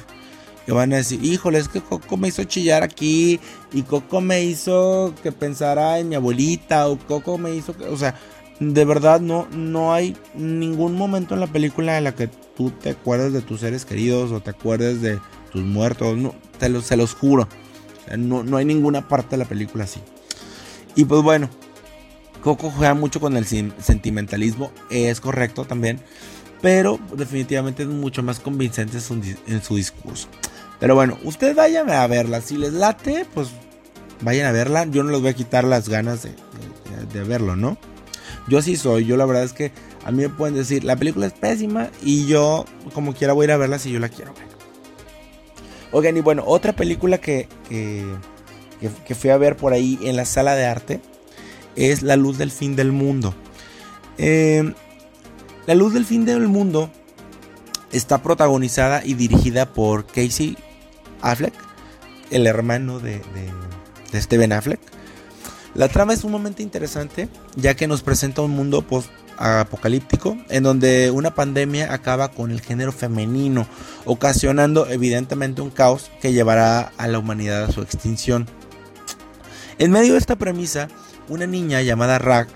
[0.66, 3.38] Y van a decir, híjole, es que Coco me hizo chillar aquí
[3.72, 7.96] y Coco me hizo que pensara en mi abuelita o Coco me hizo que, o
[7.96, 8.16] sea,
[8.58, 12.90] de verdad no, no hay ningún momento en la película en la que tú te
[12.90, 15.20] acuerdes de tus seres queridos o te acuerdes de
[15.52, 16.16] tus muertos.
[16.16, 17.46] No, te lo, se los juro.
[18.16, 20.00] no, no hay ninguna parte de la película así.
[20.96, 21.48] Y pues bueno,
[22.46, 25.98] Coco juega mucho con el sentimentalismo, es correcto también,
[26.62, 28.98] pero definitivamente es mucho más convincente
[29.48, 30.28] en su, discurso.
[30.78, 33.48] Pero bueno, ustedes vayan a verla, si les late, pues
[34.20, 37.78] vayan a verla, yo no les voy a quitar las ganas de verlo, ¿no?
[38.46, 39.72] Yo así soy, yo la verdad es que
[40.04, 43.46] a mí me pueden decir, la película es pésima y yo como quiera voy a
[43.46, 44.46] ir a verla si yo la quiero ver.
[45.90, 50.54] Oigan, y bueno, otra película que, que, fui a ver por ahí en la sala
[50.54, 51.00] de arte
[51.76, 53.34] es La luz del fin del mundo.
[54.18, 54.72] Eh,
[55.66, 56.90] la luz del fin del mundo
[57.92, 60.56] está protagonizada y dirigida por Casey
[61.22, 61.54] Affleck,
[62.30, 63.52] el hermano de, de,
[64.12, 64.80] de Steven Affleck.
[65.74, 71.34] La trama es sumamente interesante ya que nos presenta un mundo post-apocalíptico en donde una
[71.34, 73.66] pandemia acaba con el género femenino,
[74.06, 78.46] ocasionando evidentemente un caos que llevará a la humanidad a su extinción.
[79.78, 80.88] En medio de esta premisa,
[81.28, 82.48] una niña llamada Rag,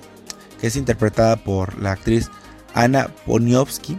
[0.61, 2.30] que es interpretada por la actriz
[2.74, 3.98] Anna Poniowski,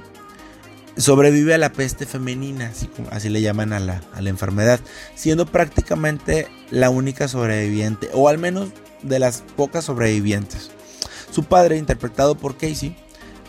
[0.98, 4.80] sobrevive a la peste femenina, así, así le llaman a la, a la enfermedad,
[5.16, 8.70] siendo prácticamente la única sobreviviente, o al menos
[9.02, 10.72] de las pocas sobrevivientes.
[11.32, 12.96] Su padre, interpretado por Casey,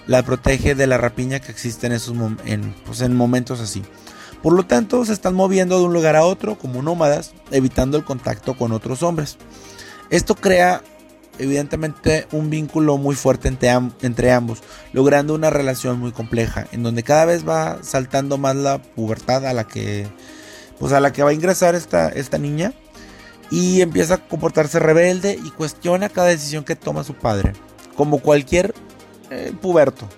[0.06, 3.82] la protege de la rapiña que existe en, esos en, pues, en momentos así.
[4.42, 8.04] Por lo tanto, se están moviendo de un lugar a otro como nómadas, evitando el
[8.04, 9.37] contacto con otros hombres.
[10.11, 10.82] Esto crea
[11.38, 13.70] evidentemente un vínculo muy fuerte entre,
[14.02, 18.80] entre, ambos, logrando una relación muy compleja, en donde cada vez va saltando más la
[18.80, 20.06] pubertad a la que,
[20.78, 22.72] pues a la que va a ingresar esta, esta niña
[23.50, 27.52] y empieza a comportarse rebelde y cuestiona cada decisión que toma su padre,
[27.96, 28.74] como cualquier
[29.30, 30.08] eh, puberto.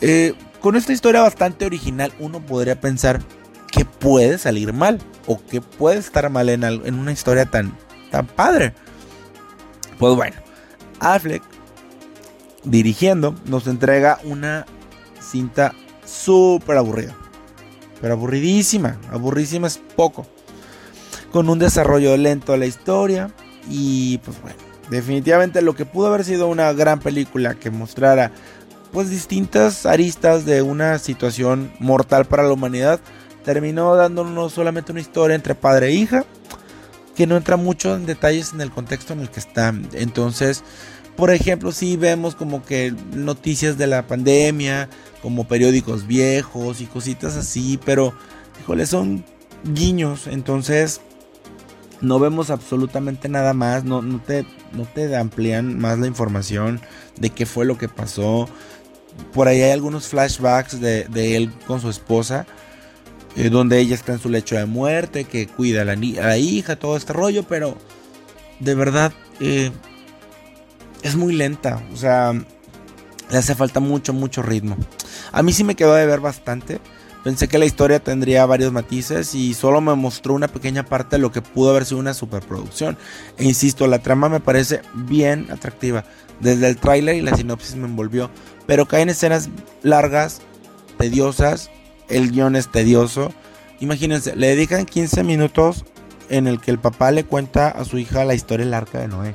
[0.00, 3.20] Eh, con esta historia bastante original, uno podría pensar
[3.70, 7.76] que puede salir mal o que puede estar mal en, en una historia tan,
[8.10, 8.74] tan padre.
[9.98, 10.36] Pues bueno,
[11.00, 11.42] Affleck
[12.64, 14.66] dirigiendo nos entrega una
[15.20, 15.74] cinta
[16.04, 17.16] súper aburrida.
[18.00, 20.26] Pero aburridísima, aburridísima es poco.
[21.30, 23.30] Con un desarrollo lento de la historia
[23.68, 24.56] y pues bueno,
[24.90, 28.32] definitivamente lo que pudo haber sido una gran película que mostrara
[28.92, 33.00] pues distintas aristas de una situación mortal para la humanidad,
[33.44, 36.26] terminó dándonos solamente una historia entre padre e hija
[37.16, 39.74] que no entra mucho en detalles en el contexto en el que está.
[39.92, 40.64] Entonces,
[41.16, 44.88] por ejemplo, si vemos como que noticias de la pandemia,
[45.20, 48.14] como periódicos viejos y cositas así, pero,
[48.60, 49.24] híjole, son
[49.64, 51.00] guiños, entonces
[52.00, 56.80] no vemos absolutamente nada más, no, te, no te amplían más la información
[57.18, 58.48] de qué fue lo que pasó.
[59.32, 62.46] Por ahí hay algunos flashbacks de, él con su esposa,
[63.36, 66.76] eh, donde ella está en su lecho de muerte, que cuida a la, la hija,
[66.76, 67.76] todo este rollo, pero
[68.60, 69.70] de verdad eh,
[71.02, 74.76] es muy lenta, o sea, le hace falta mucho, mucho ritmo.
[75.32, 76.80] A mí sí me quedó de ver bastante.
[77.24, 81.22] Pensé que la historia tendría varios matices y solo me mostró una pequeña parte de
[81.22, 82.98] lo que pudo haber sido una superproducción.
[83.38, 86.04] E insisto, la trama me parece bien atractiva.
[86.40, 88.28] Desde el tráiler y la sinopsis me envolvió.
[88.66, 89.48] Pero caen escenas
[89.82, 90.42] largas,
[90.98, 91.70] tediosas.
[92.12, 93.32] El guion es tedioso.
[93.80, 95.84] Imagínense, le dedican 15 minutos
[96.28, 99.08] en el que el papá le cuenta a su hija la historia del arca de
[99.08, 99.34] Noé.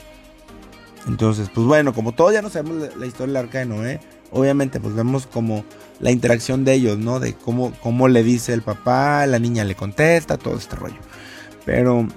[1.08, 4.00] Entonces, pues bueno, como todos ya no sabemos la historia del arca de Noé,
[4.32, 5.66] obviamente pues vemos como
[6.00, 7.20] la interacción de ellos, ¿no?
[7.20, 11.00] De cómo, cómo le dice el papá, la niña le contesta, todo este rollo.
[11.66, 12.08] Pero,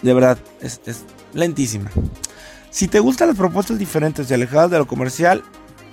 [0.00, 1.04] de verdad, es, es
[1.34, 1.90] lentísima.
[2.70, 5.42] Si te gustan las propuestas diferentes y alejadas de lo comercial,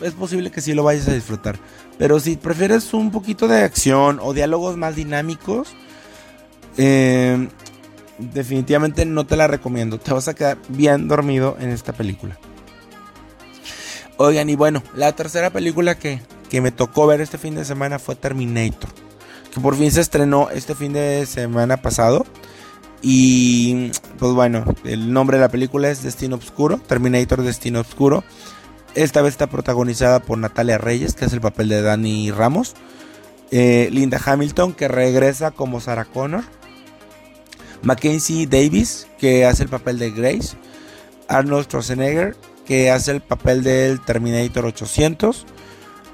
[0.02, 1.58] es posible que sí lo vayas a disfrutar.
[1.98, 5.70] Pero si prefieres un poquito de acción o diálogos más dinámicos,
[6.78, 7.48] eh,
[8.18, 9.98] definitivamente no te la recomiendo.
[10.00, 12.38] Te vas a quedar bien dormido en esta película.
[14.18, 18.00] Oigan, y bueno, la tercera película que, que me tocó ver este fin de semana
[18.00, 18.90] fue Terminator.
[19.54, 22.26] Que por fin se estrenó este fin de semana pasado.
[23.02, 28.24] Y pues bueno, el nombre de la película es Destino Obscuro, Terminator Destino Obscuro.
[28.96, 32.76] Esta vez está protagonizada por Natalia Reyes, que es el papel de Danny Ramos.
[33.52, 36.44] Eh, Linda Hamilton, que regresa como Sarah Connor.
[37.84, 40.58] Mackenzie Davis, que hace el papel de Grace,
[41.28, 45.46] Arnold Schwarzenegger, que hace el papel del Terminator 800.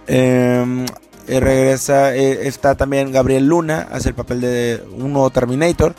[0.08, 0.86] Em,
[1.28, 5.94] eh, regresa, eh, está también Gabriel Luna, hace el papel de un nuevo Terminator.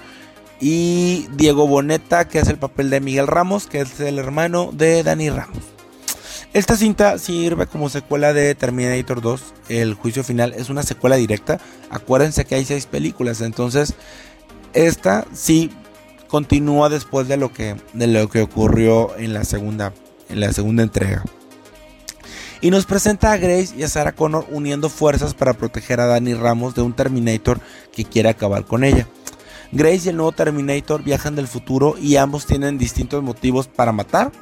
[0.60, 5.02] Y Diego Boneta, que hace el papel de Miguel Ramos, que es el hermano de
[5.04, 5.71] Dani Ramos.
[6.52, 9.54] Esta cinta sirve como secuela de Terminator 2.
[9.70, 11.58] El juicio final es una secuela directa.
[11.88, 13.94] Acuérdense que hay seis películas, entonces
[14.74, 15.70] esta sí
[16.28, 19.94] continúa después de lo que, de lo que ocurrió en la, segunda,
[20.28, 21.24] en la segunda entrega.
[22.60, 26.34] Y nos presenta a Grace y a Sarah Connor uniendo fuerzas para proteger a Danny
[26.34, 27.60] Ramos de un Terminator
[27.92, 29.08] que quiere acabar con ella.
[29.72, 34.32] Grace y el nuevo Terminator viajan del futuro y ambos tienen distintos motivos para matar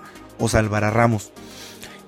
[0.40, 1.30] o salvar a Ramos.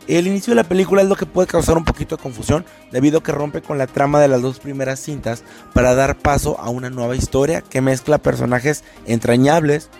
[0.09, 3.19] El inicio de la película es lo que puede causar un poquito de confusión debido
[3.19, 6.71] a que rompe con la trama de las dos primeras cintas para dar paso a
[6.71, 9.91] una nueva historia que mezcla personajes entrañables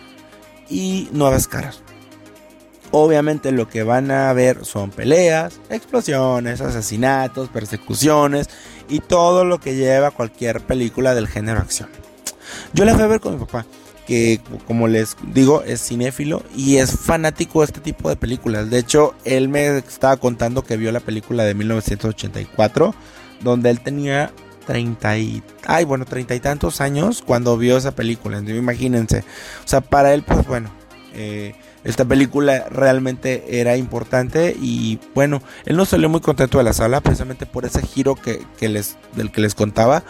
[0.69, 1.81] y nuevas caras.
[2.91, 8.49] Obviamente lo que van a ver son peleas, explosiones, asesinatos, persecuciones
[8.89, 11.89] y todo lo que lleva cualquier película del género acción.
[12.73, 13.65] Yo la fui a ver con mi papá
[14.07, 18.69] que como les digo es cinéfilo y es fanático de este tipo de películas.
[18.69, 22.93] De hecho, él me estaba contando que vio la película de 1984,
[23.41, 24.31] donde él tenía
[24.67, 28.39] 30 y, ay, bueno, 30 y tantos años cuando vio esa película.
[28.39, 29.19] imagínense.
[29.63, 30.69] O sea, para él, pues bueno,
[31.13, 36.73] eh, esta película realmente era importante y bueno, él no salió muy contento de la
[36.73, 40.03] sala precisamente por ese giro que, que les, del que les contaba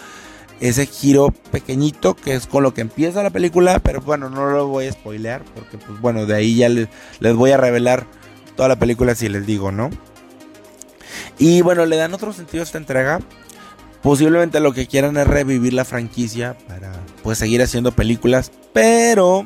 [0.63, 4.67] ese giro pequeñito que es con lo que empieza la película, pero bueno, no lo
[4.67, 6.88] voy a spoilear porque pues bueno, de ahí ya les,
[7.36, 8.08] voy a revelar
[8.56, 9.89] toda la película si les digo, ¿no?
[11.38, 13.19] Y bueno, le dan otro sentido a esta entrega.
[14.02, 19.45] Posiblemente lo que quieran es revivir la franquicia para pues seguir haciendo películas, pero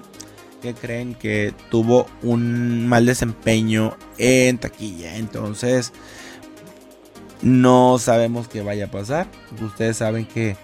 [0.62, 5.16] que creen que tuvo un mal desempeño en taquilla.
[5.16, 5.94] Entonces,
[7.42, 9.28] no sabemos qué vaya a pasar.
[9.62, 10.58] Ustedes saben que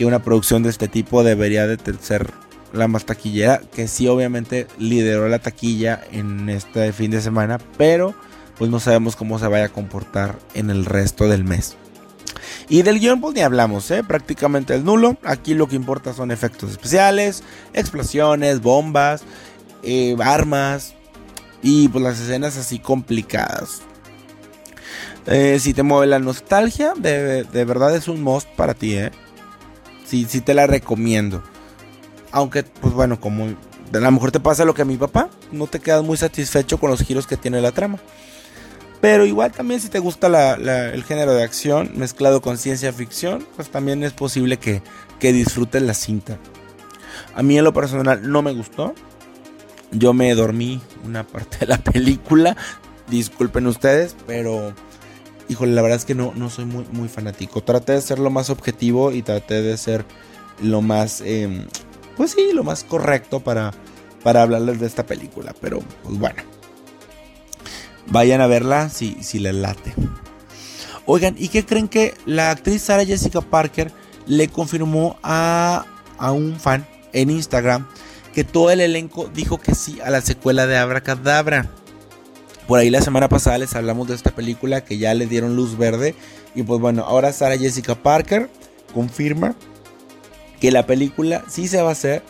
[0.00, 2.32] que una producción de este tipo debería de ser
[2.72, 8.14] la más taquillera, que sí obviamente lideró la taquilla en este fin de semana, pero
[8.56, 11.76] pues no sabemos cómo se vaya a comportar en el resto del mes.
[12.70, 14.02] Y del guion pues ni hablamos, ¿eh?
[14.02, 15.18] prácticamente es nulo.
[15.22, 17.42] Aquí lo que importa son efectos especiales,
[17.74, 19.22] explosiones, bombas,
[19.82, 20.94] eh, armas.
[21.62, 23.82] y pues las escenas así complicadas.
[25.26, 29.12] Eh, si te mueve la nostalgia, de, verdad es un must para ti, ¿eh?
[30.10, 31.40] Sí, te la recomiendo.
[32.32, 35.68] Aunque, pues bueno, como a lo mejor te pasa lo que a mi papá, no
[35.68, 37.98] te quedas muy satisfecho con los giros que tiene la trama.
[39.00, 43.70] Pero igual también si te gusta el género de acción mezclado con ciencia ficción, pues
[43.70, 44.82] también es posible que,
[45.20, 46.38] que disfrutes la cinta.
[47.36, 48.96] A mí en lo personal no me gustó.
[49.92, 52.56] Yo me dormí una parte de la película.
[53.08, 54.74] Disculpen ustedes, pero
[55.50, 57.62] híjole, la verdad es que no, no soy muy, muy fanático.
[57.62, 60.04] Traté de ser lo más objetivo y traté de ser
[60.62, 61.66] lo más, em,
[62.16, 63.72] pues sí, lo más correcto para,
[64.22, 65.52] para hablarles de esta película.
[65.60, 66.42] Pero, pues bueno.
[68.06, 69.92] Vayan a verla si, si les late.
[71.04, 73.92] Oigan, ¿y qué creen que la actriz Sarah Jessica Parker
[74.26, 75.84] le confirmó a,
[76.18, 77.88] a un fan en Instagram
[78.32, 81.68] que todo el elenco dijo que sí a la secuela de Abracadabra?
[82.70, 85.76] Por ahí la semana pasada les hablamos de esta película que ya le dieron luz
[85.76, 86.14] verde.
[86.54, 88.48] Y pues bueno, ahora Sarah Jessica Parker
[88.94, 89.56] confirma
[90.60, 92.22] que la película sí se va a hacer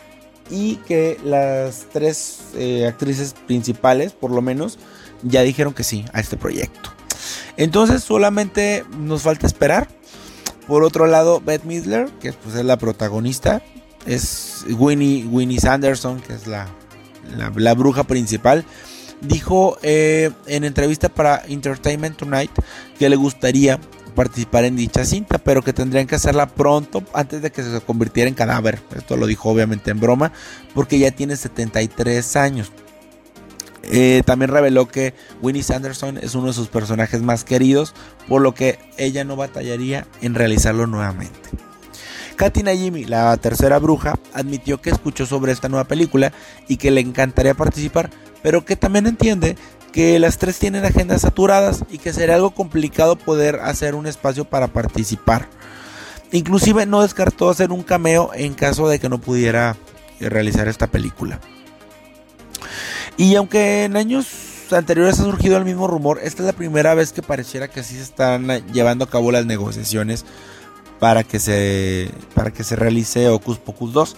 [0.48, 4.78] y que las tres eh, actrices principales, por lo menos,
[5.22, 6.88] ya dijeron que sí a este proyecto.
[7.58, 9.88] Entonces solamente nos falta esperar.
[10.66, 13.60] Por otro lado, Beth Midler, que pues, es la protagonista,
[14.06, 16.66] es Winnie, Winnie Sanderson, que es la,
[17.56, 18.64] la bruja principal
[19.20, 22.50] dijo eh, en entrevista para Entertainment Tonight
[22.98, 23.78] que le gustaría
[24.14, 28.28] participar en dicha cinta, pero que tendrían que hacerla pronto antes de que se convirtiera
[28.28, 28.80] en cadáver.
[28.96, 30.32] Esto lo dijo obviamente en broma,
[30.74, 32.72] porque ya tiene 73 años.
[33.84, 37.94] Eh, también reveló que Winnie Sanderson es uno de sus personajes más queridos,
[38.28, 41.38] por lo que ella no batallaría en realizarlo nuevamente.
[42.40, 46.32] Katy Najimy, la tercera bruja, admitió que escuchó sobre esta nueva película
[46.68, 48.08] y que le encantaría participar,
[48.42, 49.58] pero que también entiende
[49.92, 54.46] que las tres tienen agendas saturadas y que sería algo complicado poder hacer un espacio
[54.46, 55.50] para participar.
[56.32, 59.76] Inclusive no descartó hacer un cameo en caso de que no pudiera
[60.18, 61.40] realizar esta película.
[63.18, 64.28] Y aunque en años
[64.72, 67.96] anteriores ha surgido el mismo rumor, esta es la primera vez que pareciera que así
[67.96, 70.24] se están llevando a cabo las negociaciones
[71.00, 74.16] para que se, para que se realice Ocus Pocus 2.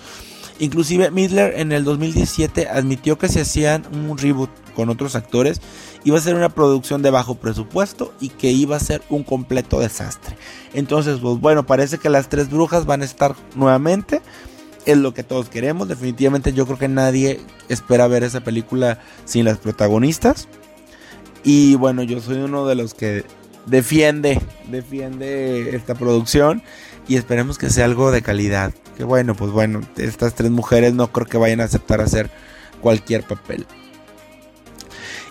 [0.59, 5.61] Inclusive Midler en el 2017 admitió que si hacían un reboot con otros actores
[6.05, 9.81] iba a ser una producción de bajo presupuesto y que iba a ser un completo
[9.81, 10.37] desastre.
[10.75, 14.21] Entonces, pues bueno, parece que las tres brujas van a estar nuevamente.
[14.85, 15.89] Es lo que todos queremos.
[15.89, 20.49] Definitivamente yo creo que nadie espera ver esa película sin las protagonistas.
[21.45, 23.25] Y bueno, yo soy uno de los que
[23.67, 26.63] defiende, defiende esta producción
[27.09, 28.73] y esperemos que sea algo de calidad.
[28.97, 32.31] Que bueno, pues bueno, estas tres mujeres no creo que vayan a aceptar hacer
[32.81, 33.67] cualquier papel.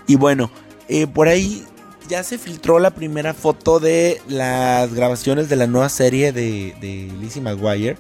[0.08, 0.52] Y bueno,
[0.88, 1.64] eh, por ahí
[2.10, 7.42] ya se filtró la primera foto de las grabaciones de la nueva serie de, Lizzie
[7.42, 7.98] McGuire.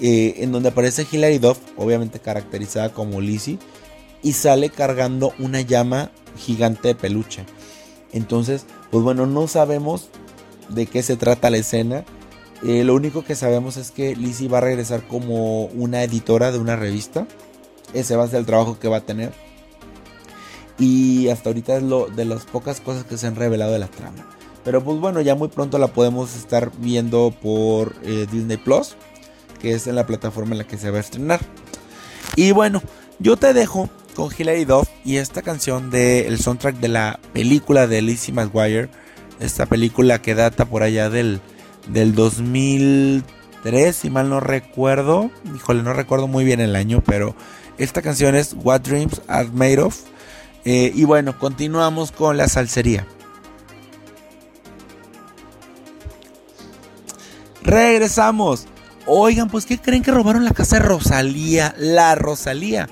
[0.00, 3.60] Eh, en donde aparece Hilary Duff, obviamente caracterizada como Lizzie,
[4.24, 7.44] y sale cargando una llama gigante de peluche.
[8.12, 10.08] Entonces, pues bueno, no sabemos
[10.68, 12.04] de qué se trata la escena.
[12.62, 16.60] Eh, lo único que sabemos es que Lizzie va a regresar como una editora de
[16.60, 17.26] una revista.
[17.92, 19.32] Ese va a ser el trabajo que va a tener.
[20.78, 23.88] Y hasta ahorita es lo de las pocas cosas que se han revelado de la
[23.88, 24.28] trama.
[24.62, 28.94] Pero pues bueno, ya muy pronto la podemos estar viendo por eh, Disney Plus,
[29.60, 31.40] que es en la plataforma en la que se va a estrenar.
[32.36, 32.80] Y bueno,
[33.18, 38.02] yo te dejo con Hilary Duff y esta canción del soundtrack de la película de
[38.02, 38.88] Lizzie McGuire.
[39.40, 41.40] Esta película que data por allá del
[41.88, 45.30] del 2003, si mal no recuerdo.
[45.54, 47.34] Híjole, no recuerdo muy bien el año, pero
[47.78, 50.00] esta canción es What Dreams Are Made Of.
[50.64, 53.06] Eh, y bueno, continuamos con la salsería.
[57.62, 58.66] Regresamos.
[59.06, 61.74] Oigan, pues ¿qué creen que robaron la casa de Rosalía?
[61.78, 62.88] La Rosalía.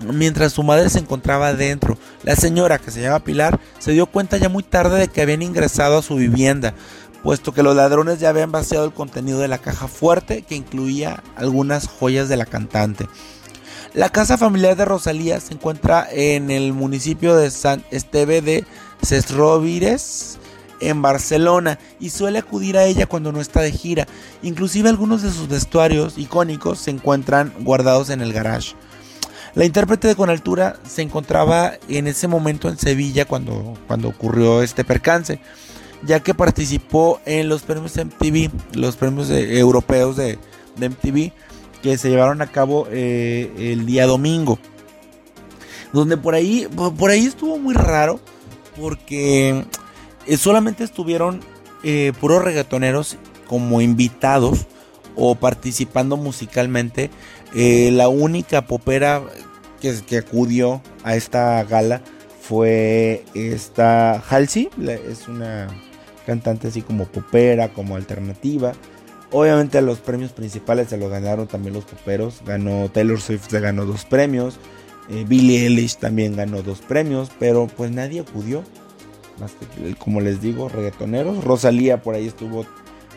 [0.00, 4.36] Mientras su madre se encontraba adentro, la señora que se llama Pilar se dio cuenta
[4.36, 6.74] ya muy tarde de que habían ingresado a su vivienda
[7.26, 11.24] puesto que los ladrones ya habían vaciado el contenido de la caja fuerte que incluía
[11.34, 13.08] algunas joyas de la cantante.
[13.94, 18.64] La casa familiar de Rosalía se encuentra en el municipio de San Esteve de
[19.02, 20.38] Sesrovires,
[20.78, 24.06] en Barcelona, y suele acudir a ella cuando no está de gira.
[24.42, 28.76] Inclusive algunos de sus vestuarios icónicos se encuentran guardados en el garage.
[29.56, 34.62] La intérprete de Con Altura se encontraba en ese momento en Sevilla cuando, cuando ocurrió
[34.62, 35.40] este percance
[36.02, 40.38] ya que participó en los premios MTV, los premios europeos de,
[40.76, 41.32] MTV,
[41.82, 44.58] que se llevaron a cabo eh, el día domingo.
[45.92, 48.20] donde por ahí, por ahí estuvo muy raro,
[48.78, 49.64] porque
[50.26, 51.40] eh, solamente estuvieron
[51.82, 54.66] eh, puros reggaetoneros como invitados
[55.14, 57.10] o participando musicalmente.
[57.54, 59.22] La única popera
[59.76, 62.02] que, acudió a esta gala
[62.40, 64.70] fue esta Halsey,
[65.08, 65.68] es una
[66.26, 68.72] cantante así como popera, como alternativa.
[69.32, 72.42] Obviamente los premios principales se los ganaron también los poperos.
[72.46, 74.58] Ganó Taylor Swift, se ganó dos premios.
[75.08, 78.62] Eh, Billie Eilish también ganó dos premios, pero pues nadie acudió.
[79.40, 81.44] Más que, como les digo, reggaetoneros.
[81.44, 82.64] Rosalía por ahí estuvo,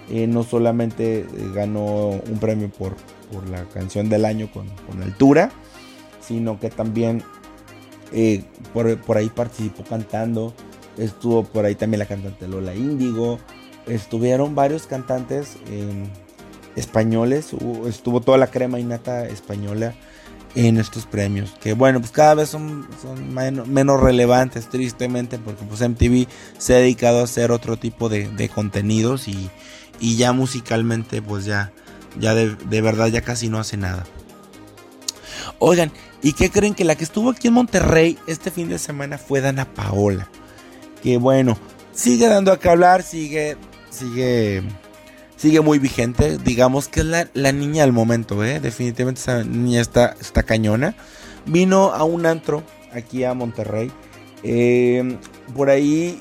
[0.10, 2.96] eh, no solamente eh, ganó un premio por,
[3.32, 5.52] por, la canción del año con, con altura,
[6.30, 7.24] sino que también
[8.72, 10.54] por, por, ahí participó cantando.
[10.98, 13.40] Estuvo por ahí también la cantante Lola Índigo.
[13.88, 15.58] Estuvieron varios cantantes
[16.76, 17.50] españoles.
[17.88, 19.96] Estuvo toda la crema innata española
[20.56, 21.56] en estos premios.
[21.60, 26.28] Que bueno, pues cada vez son, son menos, relevantes, tristemente, porque pues MTV
[26.60, 29.50] se ha dedicado a hacer otro tipo de, contenidos y,
[30.00, 31.72] y, ya musicalmente, pues ya,
[32.20, 34.06] ya de, de, verdad ya casi no hace nada.
[35.60, 39.18] Oigan, ¿y qué creen que la que estuvo aquí en Monterrey este fin de semana
[39.18, 40.30] fue Dana Paola?
[41.04, 41.58] Que bueno,
[41.94, 43.58] sigue dando a qué hablar, sigue,
[43.90, 44.64] sigue
[45.40, 46.38] sigue muy vigente.
[46.38, 48.60] Digamos que es la, niña del momento, ¿eh?
[48.60, 50.96] Definitivamente esa niña está, está cañona.
[51.46, 52.62] Vino a un antro
[52.92, 53.90] aquí a Monterrey.
[54.44, 55.18] Eh,
[55.56, 56.20] por ahí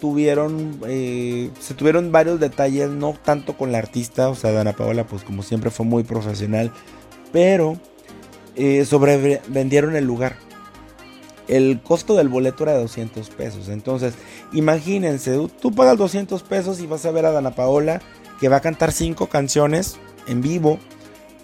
[0.00, 5.06] tuvieron, eh, se tuvieron varios detalles, no tanto con la artista, o sea, Dana Paola,
[5.06, 6.72] pues como siempre fue muy profesional,
[7.32, 7.76] pero
[8.56, 10.36] eh, sobrevendieron el lugar.
[11.48, 13.68] El costo del boleto era de 200 pesos.
[13.68, 14.14] Entonces,
[14.52, 18.00] imagínense, tú pagas 200 pesos y vas a ver a Dana Paola
[18.40, 19.96] que va a cantar cinco canciones
[20.26, 20.78] en vivo.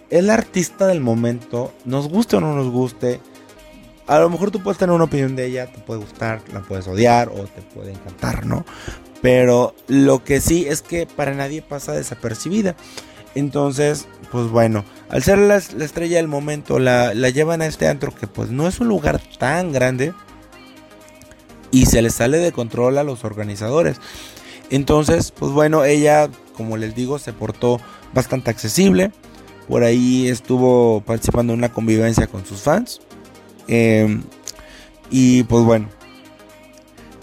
[0.09, 3.19] Es la artista del momento, nos guste o no nos guste.
[4.07, 6.87] A lo mejor tú puedes tener una opinión de ella, te puede gustar, la puedes
[6.87, 8.65] odiar o te puede encantar, ¿no?
[9.21, 12.75] Pero lo que sí es que para nadie pasa desapercibida.
[13.37, 18.13] Entonces, pues bueno, al ser la, estrella del momento, la, la, llevan a este antro
[18.13, 20.13] que pues no es un lugar tan grande
[21.71, 23.99] y se le sale de control a los organizadores.
[24.69, 27.79] Entonces, pues bueno, ella como les digo, se portó
[28.13, 29.11] bastante accesible.
[29.69, 32.99] Por ahí estuvo participando en una convivencia con sus fans.
[33.67, 34.23] Em,
[35.11, 35.87] y pues bueno.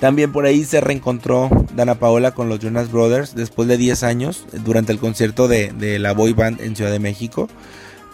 [0.04, 4.44] También por ahí se reencontró Dana Paola con los Jonas Brothers después de 10 años
[4.62, 7.48] durante el concierto de, la boy band en Ciudad de México.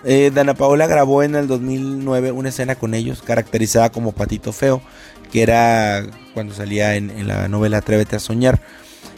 [0.04, 4.80] Eh, Dana Paola grabó en el 2009 una escena con ellos caracterizada como Patito Feo,
[5.32, 8.60] que era cuando salía en, en la novela Atrévete a Soñar.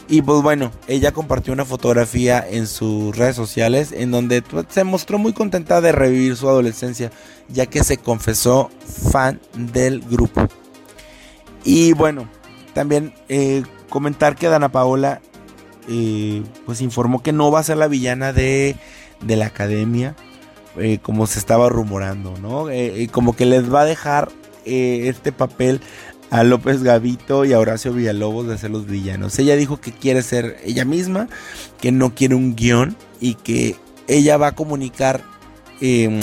[0.09, 5.19] Y pues bueno, ella compartió una fotografía en sus redes sociales en donde se mostró
[5.19, 7.11] muy contenta de revivir su adolescencia,
[7.49, 8.71] ya que se confesó
[9.11, 10.47] fan del grupo.
[11.63, 12.27] Y bueno,
[12.73, 15.21] también eh, comentar que Dana Paola
[15.87, 18.75] eh, pues informó que no va a ser la villana de,
[19.21, 20.15] de la academia,
[20.77, 22.67] eh, como se estaba rumorando, ¿no?
[23.11, 24.29] como que les va a dejar
[24.65, 25.81] este papel
[26.33, 29.37] a López Gavito y a Horacio Villalobos de ser los villanos.
[29.37, 31.27] Ella dijo que quiere ser ella misma,
[31.79, 33.75] que no quiere un guion y que
[34.07, 35.21] ella va a comunicar
[35.79, 36.19] em,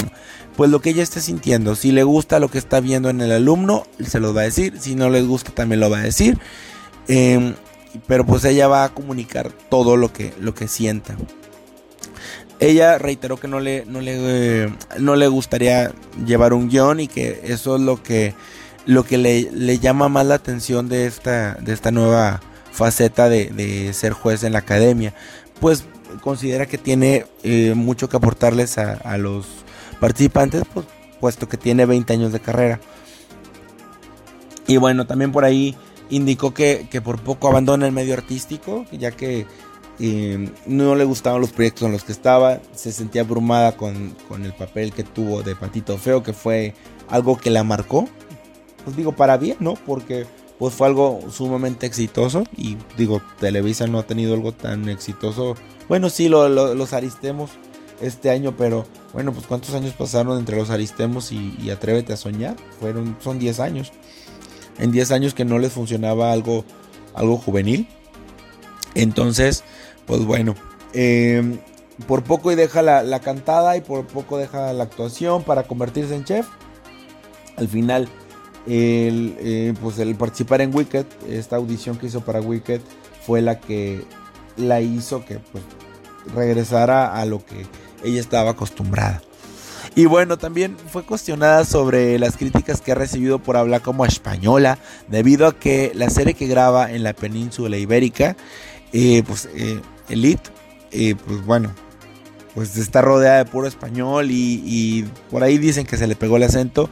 [0.61, 1.75] pues lo que ella esté sintiendo.
[1.75, 4.75] Si le gusta lo que está viendo en el alumno, se lo va a decir.
[4.79, 6.37] Si no les gusta, también lo va a decir.
[7.09, 7.55] Em,
[8.07, 11.17] pero pues ella va a comunicar todo lo que, lo que sienta.
[12.59, 15.93] Ella reiteró que no le, no le, no le gustaría
[16.27, 18.35] llevar un guion y que eso es lo que
[18.85, 24.13] lo que le, llama más la atención de esta, de esta nueva faceta de, ser
[24.13, 25.15] juez en la academia,
[25.59, 25.87] pues
[26.21, 29.47] considera que tiene eh, mucho que aportarles a, los
[30.01, 30.87] participantes, pues,
[31.21, 32.81] puesto que tiene 20 años de carrera.
[34.67, 35.77] Y bueno, también por ahí
[36.11, 39.47] indicó que, por poco abandona el medio artístico, ya que
[39.99, 44.45] eh, no le gustaban los proyectos en los que estaba, se sentía abrumada con, con
[44.45, 46.75] el papel que tuvo de Patito Feo, que fue
[47.09, 48.09] algo que la marcó
[48.85, 49.75] pues digo, para bien, ¿no?
[49.75, 50.27] Porque
[50.59, 55.55] pues fue algo sumamente exitoso y digo, Televisa no ha tenido algo tan exitoso.
[55.89, 57.51] Bueno, sí, los Aristemos
[58.01, 62.57] este año, pero bueno, pues cuántos años pasaron entre los Aristemos y, Atrévete a Soñar?
[62.79, 63.93] Fueron, son 10 años.
[64.79, 66.65] En 10 años que no les funcionaba algo,
[67.15, 67.89] algo juvenil.
[68.95, 69.65] Entonces,
[70.07, 70.55] pues bueno,
[70.95, 71.59] em,
[72.07, 76.15] por poco y deja la, la cantada y por poco deja la actuación para convertirse
[76.15, 76.47] en chef.
[77.57, 78.09] Al final
[78.67, 82.81] el, eh, pues el participar en Wicked, esta audición que hizo para Wicked
[83.27, 84.05] fue la que
[84.57, 85.65] la hizo que pues
[86.35, 87.67] regresara a lo que
[88.03, 89.23] ella estaba acostumbrada.
[89.95, 94.79] Y bueno, también fue cuestionada sobre las críticas que ha recibido por hablar como española,
[95.09, 98.37] debido a que la serie que graba en la península ibérica,
[98.93, 100.51] eh, pues eh, Elite,
[100.93, 101.75] eh, pues bueno,
[102.55, 106.45] pues está rodeada de puro español y, por ahí dicen que se le pegó el
[106.45, 106.89] acento.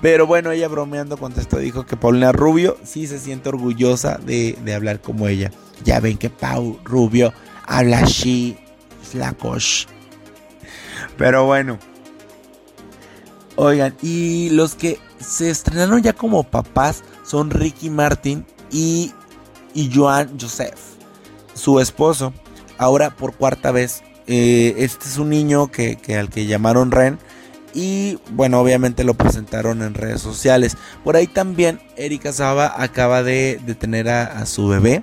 [0.00, 4.74] Pero bueno, ella bromeando contestó, dijo que Paulina Rubio sí se siente orgullosa de, de
[4.74, 5.50] hablar como ella.
[5.84, 7.32] Ya ven que Pau Rubio
[7.66, 8.56] habla así,
[9.02, 9.88] flacos.
[11.18, 11.78] Pero bueno.
[13.56, 19.12] Oigan, y los que se estrenaron ya como papás son Ricky Martin y,
[19.74, 20.78] y Joan Joseph,
[21.54, 22.32] su esposo.
[22.78, 24.02] Ahora por cuarta vez.
[24.28, 27.18] Eh, este es un niño que, al que llamaron Ren.
[27.74, 30.76] Y bueno, obviamente lo presentaron en redes sociales.
[31.02, 35.02] Por ahí también Erika Saba acaba de, tener a, su bebé.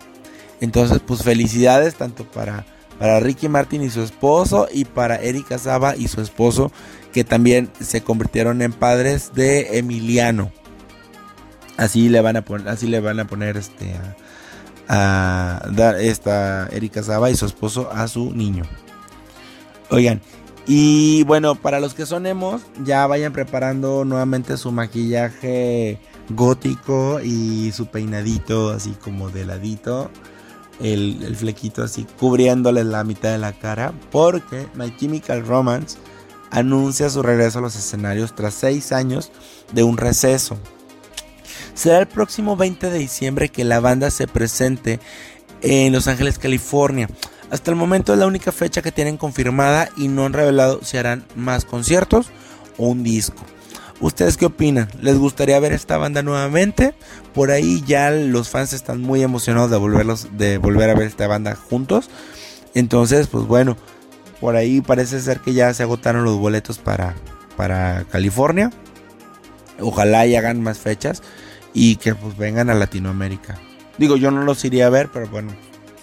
[0.61, 2.65] Entonces, pues felicidades tanto para,
[2.99, 6.71] para Ricky Martin y su esposo y para Erika Saba y su esposo
[7.13, 10.51] que también se convirtieron en padres de Emiliano.
[11.77, 13.93] Así le van a poner, así le van a poner este
[14.87, 18.63] a, dar esta Erika Saba y su esposo a su niño.
[19.89, 20.21] Oigan,
[20.67, 27.71] y bueno, para los que son emos, ya vayan preparando nuevamente su maquillaje gótico y
[27.71, 30.09] su peinadito así como de ladito.
[30.81, 33.93] El, flequito así cubriéndoles la mitad de la cara.
[34.11, 35.97] Porque My Chemical Romance
[36.51, 39.31] anuncia su regreso a los escenarios tras seis años
[39.73, 40.57] de un receso.
[41.73, 44.99] Será el próximo 20 de diciembre que la banda se presente
[45.61, 47.09] en Los Ángeles, California.
[47.51, 50.97] Hasta el momento es la única fecha que tienen confirmada y no han revelado si
[50.97, 52.27] harán más conciertos
[52.77, 53.43] o un disco.
[54.01, 54.89] ¿Ustedes qué opinan?
[55.01, 56.95] ¿Les gustaría ver esta banda nuevamente?
[57.33, 61.27] Por ahí ya los fans están muy emocionados de, volverlos, de volver a ver esta
[61.27, 62.09] banda juntos.
[62.73, 63.77] Entonces, pues bueno,
[64.41, 67.15] por ahí parece ser que ya se agotaron los boletos para,
[67.55, 68.71] para California.
[69.79, 71.23] Ojalá y hagan más fechas
[71.73, 73.57] y que pues vengan a Latinoamérica.
[73.97, 75.53] Digo, yo no los iría a ver, pero bueno,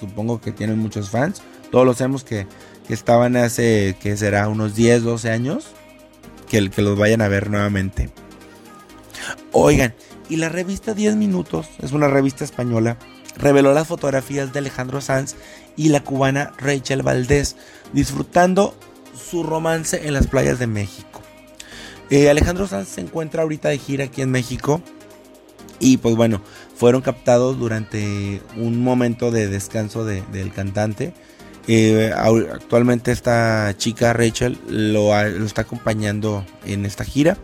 [0.00, 1.42] supongo que tienen muchos fans.
[1.70, 2.46] Todos los sabemos que,
[2.88, 5.68] estaban hace, que será unos 10, 12 años,
[6.52, 8.10] que, los vayan a ver nuevamente.
[9.52, 9.94] Oigan,
[10.28, 12.98] y la revista 10 Minutos, es una revista española,
[13.36, 15.34] reveló las fotografías de Alejandro Sanz
[15.76, 17.56] y la cubana Rachel Valdés,
[17.94, 18.76] disfrutando
[19.14, 21.22] su romance en las playas de México.
[22.10, 24.82] Eh, Alejandro Sanz se encuentra ahorita de gira aquí en México
[25.80, 26.42] y pues bueno,
[26.76, 31.14] fueron captados durante un momento de descanso del cantante.
[31.68, 37.36] Eh, actualmente esta chica Rachel lo, está acompañando en esta gira.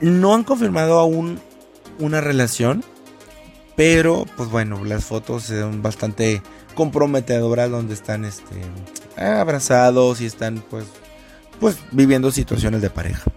[0.00, 1.38] No han confirmado aún
[1.98, 2.82] una relación,
[3.76, 6.42] pero, pues bueno, las fotos son bastante
[6.74, 8.62] comprometedoras donde están este,
[9.16, 10.86] abrazados y están pues,
[11.58, 13.30] pues viviendo situaciones de pareja.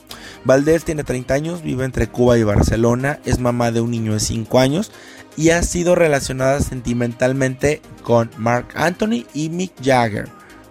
[0.45, 4.19] Valdés tiene 30 años, vive entre Cuba y Barcelona, es mamá de un niño de
[4.19, 4.91] 5 años
[5.37, 10.29] y ha sido relacionada sentimentalmente con Mark Anthony y Mick Jagger.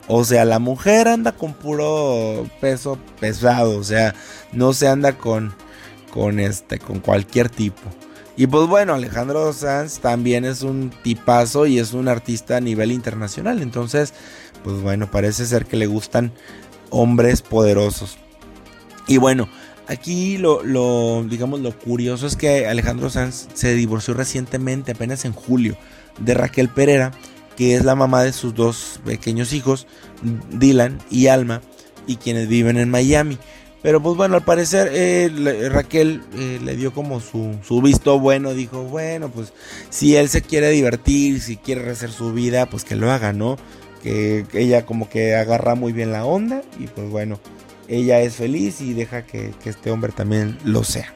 [0.09, 4.15] O sea, la mujer anda con puro peso pesado, o sea,
[4.53, 5.55] no se anda con
[6.11, 7.81] con este con cualquier tipo.
[8.37, 12.93] Y pues bueno, Alejandro Sanz también es un tipazo y es un artista a nivel
[12.93, 13.61] internacional.
[13.61, 14.15] Entonces,
[14.65, 16.33] pues bueno, parece ser que le gustan
[16.91, 18.19] hombres poderosos.
[19.07, 19.49] Y bueno,
[19.87, 25.77] aquí lo, digamos, lo curioso es que Alejandro Sanz se divorció recientemente, apenas en julio,
[26.19, 27.13] de Raquel Pereira,
[27.57, 29.87] que es la mamá de sus dos pequeños hijos,
[30.51, 31.61] Dylan y Alma,
[32.07, 33.39] y quienes viven en Miami.
[33.83, 38.55] Pero pues bueno, al parecer eh, Raquel eh, le dio como su, su, visto bueno,
[38.55, 39.53] dijo, bueno, pues
[39.91, 43.57] si él se quiere divertir, si quiere hacer su vida, pues que lo haga, ¿no?
[44.03, 47.41] Que, ella como que agarra muy bien la onda y pues bueno,
[47.89, 51.15] ella es feliz y deja que, este hombre también lo sea.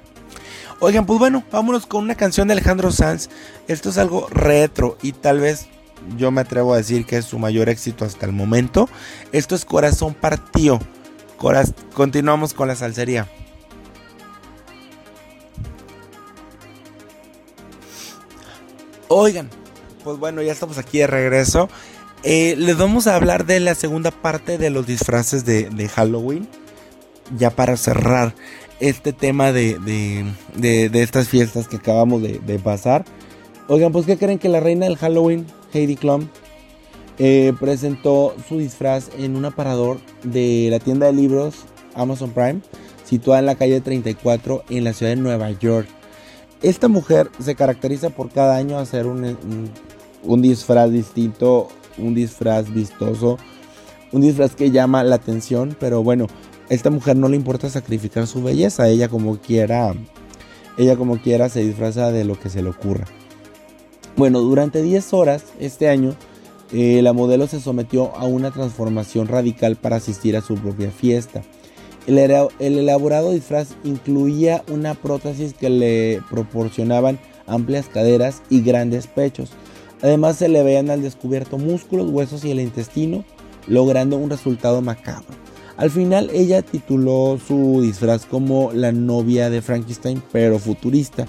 [0.81, 3.31] Oigan, pues bueno, vámonos con una canción de Alejandro Sanz.
[3.67, 5.69] Esto es algo retro y tal vez
[6.17, 8.89] yo me atrevo a decir que es su mayor éxito hasta el momento.
[9.33, 10.81] Esto es Corazón Partido
[11.95, 13.29] continuamos con la salsería.
[19.09, 19.49] Oigan,
[20.03, 21.69] pues bueno, ya estamos aquí de regreso.
[22.29, 26.49] Eh, les vamos a hablar de la segunda parte de los disfraces de, Halloween.
[27.39, 28.35] Ya para cerrar
[28.81, 29.79] este tema de,
[30.57, 33.05] de, estas fiestas que acabamos de, pasar.
[33.69, 36.27] Oigan, pues ¿qué creen que la reina del Halloween, Heidi Klum,
[37.21, 41.55] eh, presentó su disfraz en un aparador de la tienda de libros
[41.95, 42.61] Amazon Prime,
[43.05, 45.87] situada en la calle 34 en la ciudad de Nueva York.
[46.61, 49.71] Esta mujer se caracteriza por cada año hacer un,
[50.25, 51.69] un, disfraz distinto,
[51.99, 53.39] un disfraz vistoso,
[54.13, 56.27] un disfraz que llama la atención, pero bueno,
[56.69, 59.95] esta mujer no le importa sacrificar su belleza, ella como quiera,
[60.79, 63.07] ella como quiera se disfraza de lo que se le ocurra.
[64.17, 66.15] Bueno, durante 10 horas este año,
[66.73, 71.43] eh, la modelo se sometió a una transformación radical para asistir a su propia fiesta.
[72.07, 72.19] El
[72.61, 79.51] elaborado disfraz incluía una prótesis que le proporcionaban amplias caderas y grandes pechos.
[80.03, 83.25] Además se le veían al descubierto músculos, huesos y el intestino,
[83.67, 85.35] logrando un resultado macabro.
[85.77, 91.27] Al final ella tituló su disfraz como la novia de Frankenstein, pero futurista.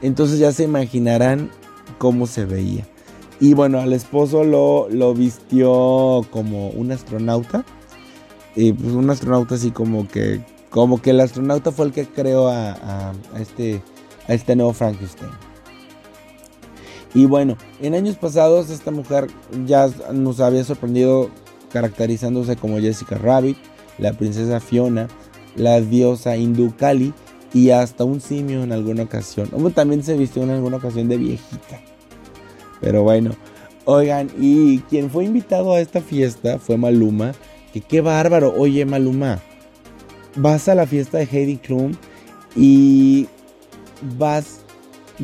[0.00, 1.50] Entonces ya se imaginarán
[1.98, 2.86] cómo se veía.
[3.40, 7.64] Y bueno, al esposo lo, lo vistió como un astronauta.
[8.56, 12.48] Y pues un astronauta así como que, como que el astronauta fue el que creó
[12.48, 13.82] a, este,
[14.28, 15.30] a este nuevo Frankenstein.
[17.14, 19.28] Y bueno, en años pasados esta mujer
[19.66, 21.30] ya nos había sorprendido
[21.72, 23.56] caracterizándose como Jessica Rabbit,
[23.98, 25.08] la princesa Fiona,
[25.56, 27.14] la diosa hindú Kali
[27.52, 29.48] y hasta un simio en alguna ocasión.
[29.74, 31.80] también se vistió en alguna ocasión de viejita.
[32.80, 33.30] Pero bueno,
[33.84, 37.32] oigan, y quien fue invitado a esta fiesta fue Maluma.
[37.72, 38.54] Que qué bárbaro.
[38.56, 39.40] Oye, Maluma,
[40.36, 41.92] vas a la fiesta de Heidi Klum
[42.56, 43.26] y
[44.18, 44.63] vas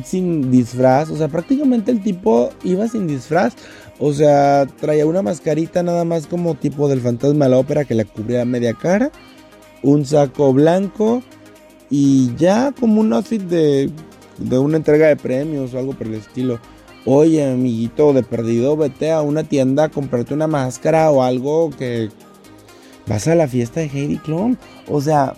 [0.03, 1.09] sin disfraz.
[1.09, 3.53] O sea, prácticamente el tipo iba sin disfraz.
[3.99, 7.95] O sea, traía una mascarita nada más como tipo del fantasma de la ópera que
[7.95, 9.11] le cubría media cara.
[9.83, 11.21] Un saco blanco.
[11.89, 13.89] Y ya como un outfit de,
[14.37, 16.59] de una entrega de premios o algo por el estilo.
[17.05, 22.09] Oye, amiguito de perdido, vete a una tienda a comprarte una máscara o algo que
[23.07, 24.55] vas a la fiesta de Heidi Klum.
[24.87, 25.33] O sea,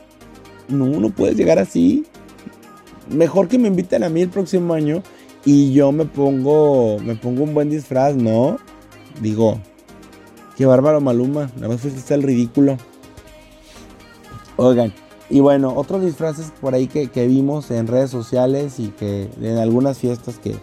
[0.67, 2.05] no, no puedes llegar así.
[3.09, 5.03] Mejor que me inviten a mí el próximo año
[5.45, 8.57] y yo me pongo, me pongo un buen disfraz, ¿no?
[9.21, 9.59] Digo,
[10.55, 12.77] qué bárbaro Maluma, nada más está el ridículo.
[14.55, 14.93] Oigan,
[15.29, 19.97] y bueno, otros disfraces por ahí que, vimos en redes sociales y que en algunas
[19.97, 20.55] fiestas que,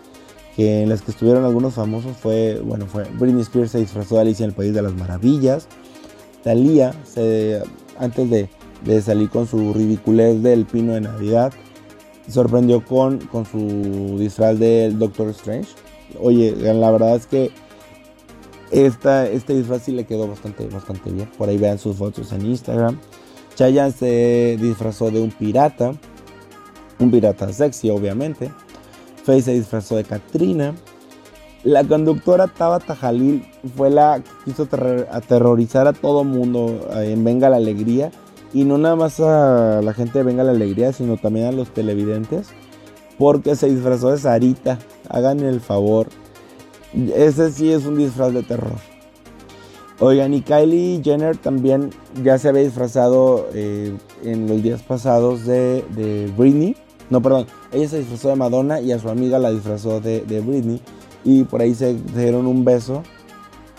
[0.56, 4.44] en las que estuvieron algunos famosos fue, bueno, fue Britney Spears se disfrazó de Alicia
[4.44, 5.66] en el País de las Maravillas.
[6.44, 7.62] Talía, se,
[7.98, 8.48] antes de,
[8.84, 11.52] de salir con su ridiculez del pino de Navidad,
[12.30, 15.68] sorprendió con, con su disfraz del Doctor Strange.
[16.20, 17.50] Oye, la verdad es que
[18.70, 21.28] esta, este disfraz sí le quedó bastante, bastante bien.
[21.36, 22.98] Por ahí vean sus fotos en Instagram.
[23.54, 25.92] Chayanne se disfrazó de un pirata.
[26.98, 28.50] Un pirata sexy, obviamente.
[29.24, 30.74] Faye se disfrazó de Katrina.
[31.62, 33.44] La conductora Tabata Jalil
[33.76, 34.66] fue la que quiso
[35.10, 38.10] aterrorizar a todo mundo en Venga la Alegría
[38.52, 41.72] y no nada más a la gente de Venga la Alegría, sino también a los
[41.72, 42.48] televidentes.
[43.18, 44.78] Porque se disfrazó de Sarita.
[45.08, 46.08] Hagan el favor.
[46.94, 48.78] Ese sí es un disfraz de terror.
[50.00, 51.90] Oigan, y Kylie Jenner también
[52.24, 53.94] ya se había disfrazado eh,
[54.24, 56.74] en los días pasados de, Britney.
[57.10, 57.46] No, perdón.
[57.72, 60.80] Ella se disfrazó de Madonna y a su amiga la disfrazó de Britney.
[61.22, 63.02] Y por ahí se dieron un beso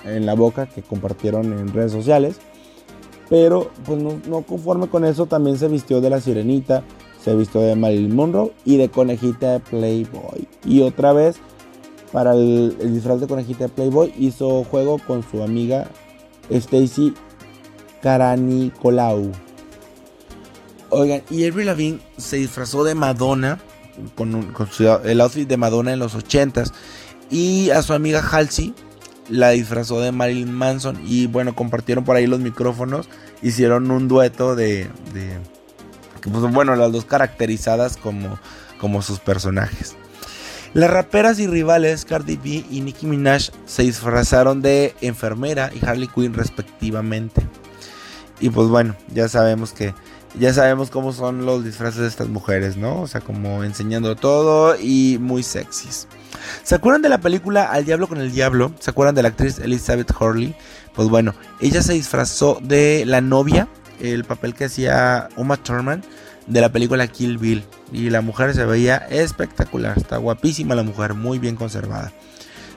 [0.06, 2.40] en la boca que compartieron en redes sociales.
[3.32, 6.84] Pero pues no, conforme con eso, también se vistió de la sirenita,
[7.24, 10.50] se vistió de Marilyn Monroe y de conejita de Playboy.
[10.66, 11.38] Y otra vez,
[12.12, 15.88] para el, disfraz de conejita de Playboy, hizo juego con su amiga
[16.50, 17.14] Stacy
[18.02, 19.32] Caranicolau.
[20.90, 23.60] Oigan, y Avril Lavigne se disfrazó de Madonna
[24.16, 24.54] con,
[25.06, 26.74] el outfit de Madonna en los 80s.
[27.30, 28.74] Y a su amiga Halsey
[29.32, 33.10] la disfrazó de Marilyn Manson y bueno, compartieron por ahí los micrófonos,
[33.42, 35.40] hicieron un dueto de, de
[36.22, 38.38] pues, bueno, las dos caracterizadas como,
[38.80, 39.96] como sus personajes.
[40.74, 46.08] Las raperas y rivales Cardi B y Nicki Minaj se disfrazaron de enfermera y Harley
[46.08, 47.46] Quinn respectivamente.
[48.40, 49.94] Y pues bueno, ya sabemos que
[50.40, 53.02] ya sabemos cómo son los disfraces de estas mujeres, ¿no?
[53.02, 56.08] O sea, como enseñando todo y muy sexys.
[56.64, 58.74] ¿Se acuerdan de la película Al Diablo con el Diablo?
[58.80, 60.56] ¿Se acuerdan de la actriz Elizabeth Hurley?
[60.94, 63.68] Pues bueno, ella se disfrazó de la novia,
[64.00, 66.04] el papel que hacía Uma Thurman
[66.48, 67.64] de la película Kill Bill.
[67.92, 72.12] Y la mujer se veía espectacular, está guapísima la mujer, muy bien conservada.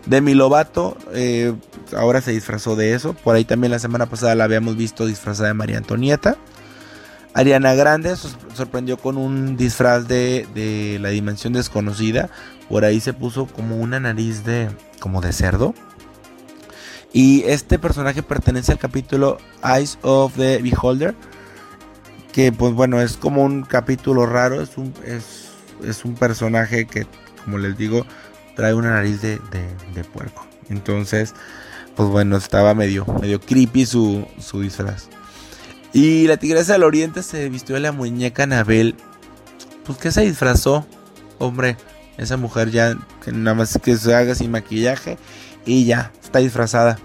[0.06, 1.54] Demi Lovato eh,
[1.96, 3.14] ahora se disfrazó de eso.
[3.14, 6.36] Por ahí también la semana pasada la habíamos visto disfrazada de María Antonieta.
[7.32, 8.14] Ariana Grande
[8.54, 12.30] sorprendió con un disfraz de, de, la dimensión desconocida.
[12.68, 14.68] Por ahí se puso como una nariz de
[15.00, 15.74] como de cerdo.
[17.12, 21.14] Y este personaje pertenece al capítulo Eyes of the Beholder.
[22.32, 24.60] Que pues bueno, es como un capítulo raro.
[24.60, 27.06] Es un, es, un personaje que,
[27.44, 28.04] como les digo,
[28.56, 29.38] trae una nariz de,
[29.94, 30.44] de, puerco.
[30.68, 31.34] Entonces,
[31.94, 35.08] pues bueno, estaba medio, medio creepy su, su disfraz.
[35.92, 38.96] Y la Tigresa del Oriente se vistió de la muñeca Anabel.
[39.84, 40.84] Pues que se disfrazó,
[41.38, 41.76] hombre.
[42.18, 45.18] Esa mujer ya, que nada más que se haga sin maquillaje
[45.66, 46.98] y ya, está disfrazada.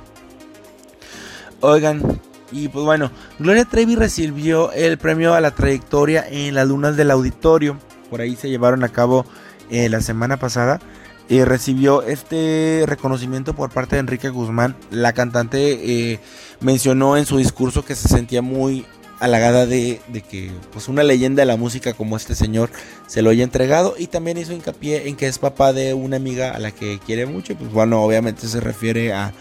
[1.62, 2.20] Oigan,
[2.52, 7.12] y pues bueno, Gloria Trevi recibió el premio a la trayectoria en las lunas del
[7.12, 7.78] auditorio.
[8.10, 9.26] Por ahí se llevaron a cabo
[9.70, 10.80] eh, la semana pasada.
[11.28, 14.76] Y recibió este reconocimiento por parte de Enrique Guzmán.
[14.90, 16.20] La cantante eh,
[16.60, 18.86] mencionó en su discurso que se sentía muy
[19.20, 20.00] halagada de,
[20.30, 22.70] que pues una leyenda de la música como este señor
[23.08, 26.52] se lo haya entregado y también hizo hincapié en que es papá de una amiga
[26.52, 29.34] a la que quiere mucho pues bueno obviamente se refiere a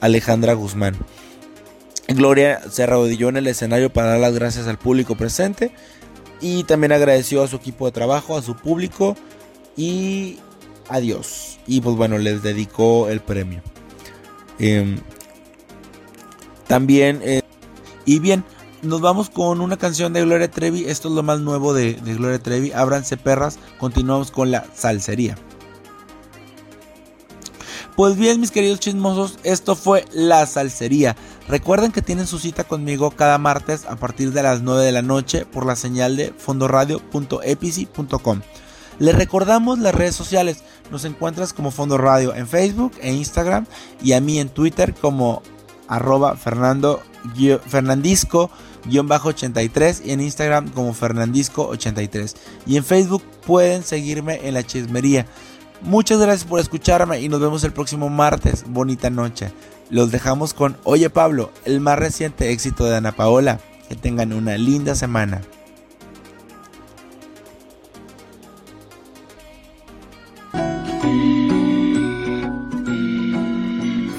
[0.00, 0.96] Alejandra Guzmán.
[2.08, 5.72] Gloria se arrodilló en el escenario para dar las gracias al público presente
[6.40, 9.16] y también agradeció a su equipo de trabajo a su público
[9.76, 10.38] y
[10.88, 13.62] a Dios y pues bueno les dedicó el premio.
[14.58, 14.98] Em,
[16.66, 17.40] también eh,
[18.04, 18.44] y bien
[18.84, 20.84] nos vamos con una canción de Gloria Trevi.
[20.84, 22.72] Esto es lo más nuevo de, Gloria Trevi.
[22.72, 23.58] Ábranse perras.
[23.78, 25.36] Continuamos con la salsería.
[27.96, 31.14] Pues bien, mis queridos chismosos, esto fue La Salsería.
[31.46, 35.02] Recuerden que tienen su cita conmigo cada martes a partir de las 9 de la
[35.02, 38.40] noche por la señal de fondoradio.epici.com.
[38.98, 40.64] Les recordamos las redes sociales.
[40.90, 43.66] Nos encuentras como Fondo Radio en Facebook e Instagram
[44.02, 45.42] y a mí en Twitter como
[45.86, 47.00] arroba Fernando
[47.66, 48.50] Fernandisco
[48.88, 52.34] 83 y en Instagram como Fernandisco83.
[52.66, 55.26] Y en Facebook pueden seguirme en la chismería.
[55.82, 58.64] Muchas gracias por escucharme y nos vemos el próximo martes.
[58.66, 59.52] Bonita noche.
[59.90, 63.60] Los dejamos con Oye Pablo, el más reciente éxito de Ana Paola.
[63.88, 65.42] Que tengan una linda semana.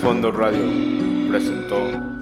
[0.02, 0.62] Fondo Radio
[1.32, 2.15] presentó